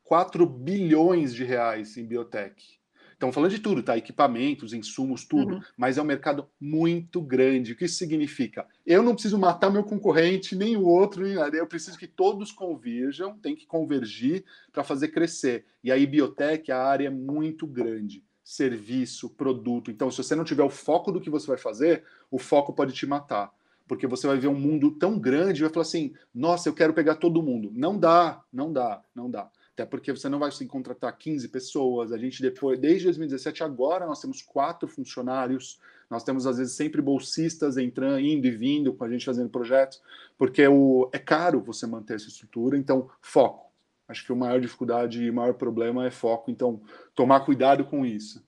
4 0.05 0.47
bilhões 0.47 1.35
de 1.35 1.45
reais 1.45 1.97
em 1.97 2.07
biotech. 2.07 2.78
Estamos 3.19 3.35
falando 3.35 3.51
de 3.51 3.59
tudo, 3.59 3.83
tá? 3.83 3.99
Equipamentos, 3.99 4.73
insumos, 4.73 5.25
tudo. 5.25 5.55
Uhum. 5.55 5.61
Mas 5.77 5.99
é 5.99 6.03
um 6.03 6.05
mercado 6.05 6.49
muito 6.61 7.21
grande. 7.21 7.73
O 7.73 7.77
que 7.77 7.87
isso 7.87 7.97
significa? 7.97 8.65
Eu 8.87 9.03
não 9.03 9.13
preciso 9.13 9.37
matar 9.37 9.71
meu 9.71 9.83
concorrente, 9.83 10.55
nem 10.55 10.77
o 10.77 10.87
outro, 10.87 11.25
nem 11.25 11.35
nada. 11.35 11.57
Eu 11.57 11.67
preciso 11.67 11.99
que 11.99 12.07
todos 12.07 12.53
converjam, 12.53 13.37
tem 13.37 13.57
que 13.57 13.67
convergir 13.67 14.45
para 14.71 14.85
fazer 14.85 15.09
crescer. 15.09 15.67
E 15.83 15.91
aí, 15.91 16.07
biotech, 16.07 16.71
a 16.71 16.81
área 16.81 17.09
é 17.09 17.11
muito 17.11 17.67
grande. 17.67 18.23
Serviço, 18.45 19.31
produto. 19.31 19.91
Então, 19.91 20.13
se 20.13 20.23
você 20.23 20.37
não 20.37 20.45
tiver 20.45 20.63
o 20.63 20.71
foco 20.71 21.11
do 21.11 21.21
que 21.21 21.29
você 21.29 21.49
vai 21.49 21.59
fazer, 21.59 22.05
o 22.31 22.39
foco 22.39 22.73
pode 22.73 22.93
te 22.93 23.05
matar 23.05 23.53
porque 23.89 24.07
você 24.07 24.27
vai 24.27 24.37
ver 24.37 24.49
um 24.49 24.55
mundo 24.55 24.91
tão 24.91 25.19
grande 25.19 25.61
e 25.61 25.65
vai 25.65 25.73
falar 25.73 25.83
assim: 25.83 26.13
nossa, 26.33 26.69
eu 26.69 26.75
quero 26.75 26.93
pegar 26.93 27.17
todo 27.17 27.43
mundo. 27.43 27.73
Não 27.75 27.99
dá, 27.99 28.41
não 28.53 28.71
dá, 28.71 29.03
não 29.13 29.31
dá 29.31 29.51
até 29.79 29.87
porque 29.87 30.11
você 30.11 30.29
não 30.29 30.41
vai 30.41 30.51
conseguir 30.51 30.71
contratar 30.71 31.17
15 31.17 31.49
pessoas. 31.49 32.13
A 32.13 32.19
gente 32.19 32.43
depois, 32.43 32.79
desde 32.79 33.05
2017 33.05 33.63
agora, 33.63 34.07
nós 34.07 34.21
temos 34.21 34.43
quatro 34.43 34.89
funcionários. 34.89 35.79
Nós 36.11 36.25
temos 36.25 36.47
às 36.47 36.59
vezes 36.59 36.75
sempre 36.75 37.01
bolsistas 37.01 37.77
entrando, 37.77 38.19
indo 38.19 38.47
e 38.47 38.51
vindo 38.51 38.93
com 38.93 39.05
a 39.05 39.09
gente 39.09 39.25
fazendo 39.25 39.51
projetos, 39.51 40.03
porque 40.37 40.67
o, 40.67 41.09
é 41.13 41.19
caro 41.19 41.61
você 41.61 41.87
manter 41.87 42.15
essa 42.15 42.29
estrutura. 42.29 42.77
Então, 42.77 43.09
foco, 43.21 43.69
Acho 44.09 44.25
que 44.25 44.33
o 44.33 44.37
maior 44.37 44.59
dificuldade 44.59 45.23
e 45.23 45.29
o 45.29 45.35
maior 45.35 45.53
problema 45.53 46.07
é 46.07 46.11
foco, 46.11 46.51
então 46.51 46.81
tomar 47.15 47.41
cuidado 47.41 47.85
com 47.85 48.07
isso. 48.07 48.43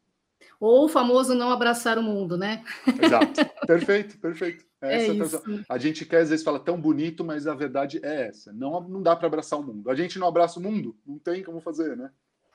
Ou 0.59 0.87
o 0.87 0.89
famoso 0.89 1.35
não 1.35 1.51
abraçar 1.51 1.99
o 1.99 2.03
mundo, 2.03 2.39
né? 2.39 2.65
Exato. 2.99 3.45
perfeito, 3.67 4.17
perfeito. 4.17 4.65
É, 4.83 5.07
é 5.07 5.09
isso. 5.09 5.43
A 5.69 5.77
gente 5.77 6.07
quer, 6.07 6.23
às 6.23 6.31
vezes, 6.31 6.45
fala 6.45 6.59
tão 6.59 6.81
bonito, 6.81 7.23
mas 7.23 7.47
a 7.47 7.55
verdade 7.55 8.01
é 8.03 8.29
essa. 8.29 8.53
Não, 8.53 8.81
não 8.89 9.03
dá 9.03 9.15
para 9.15 9.27
abraçar 9.27 9.59
o 9.59 9.63
mundo. 9.63 9.91
A 9.91 9.95
gente 9.95 10.19
não 10.19 10.27
abraça 10.27 10.59
o 10.59 10.63
mundo, 10.63 10.97
não 11.07 11.19
tem 11.19 11.43
como 11.43 11.61
fazer, 11.61 11.97
né? 11.97 12.11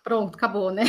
Pronto, 0.05 0.35
acabou, 0.35 0.71
né? 0.71 0.83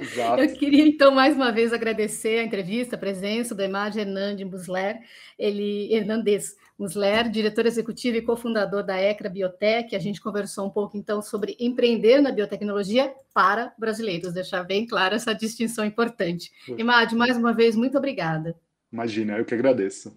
Exato. 0.00 0.38
Eu 0.42 0.54
queria, 0.54 0.86
então, 0.86 1.10
mais 1.12 1.34
uma 1.34 1.50
vez 1.50 1.72
agradecer 1.72 2.38
a 2.38 2.44
entrevista, 2.44 2.94
a 2.94 2.98
presença 2.98 3.56
do 3.56 3.60
Emad 3.62 3.96
Hernandes 3.96 4.48
Musler, 4.48 5.00
ele, 5.36 5.92
Hernandes 5.92 6.54
Musler, 6.78 7.28
diretor 7.28 7.66
executivo 7.66 8.18
e 8.18 8.22
cofundador 8.22 8.84
da 8.84 8.96
ECRA 8.96 9.28
Biotech. 9.28 9.96
A 9.96 9.98
gente 9.98 10.20
conversou 10.20 10.64
um 10.64 10.70
pouco, 10.70 10.96
então, 10.96 11.20
sobre 11.20 11.56
empreender 11.58 12.20
na 12.20 12.30
biotecnologia 12.30 13.12
para 13.34 13.72
brasileiros, 13.76 14.32
deixar 14.32 14.62
bem 14.62 14.86
clara 14.86 15.16
essa 15.16 15.34
distinção 15.34 15.84
importante. 15.84 16.52
Emad, 16.78 17.12
mais 17.16 17.36
uma 17.36 17.52
vez, 17.52 17.74
muito 17.74 17.98
obrigada. 17.98 18.56
Imagina, 18.92 19.38
eu 19.38 19.44
que 19.44 19.54
agradeço. 19.54 20.16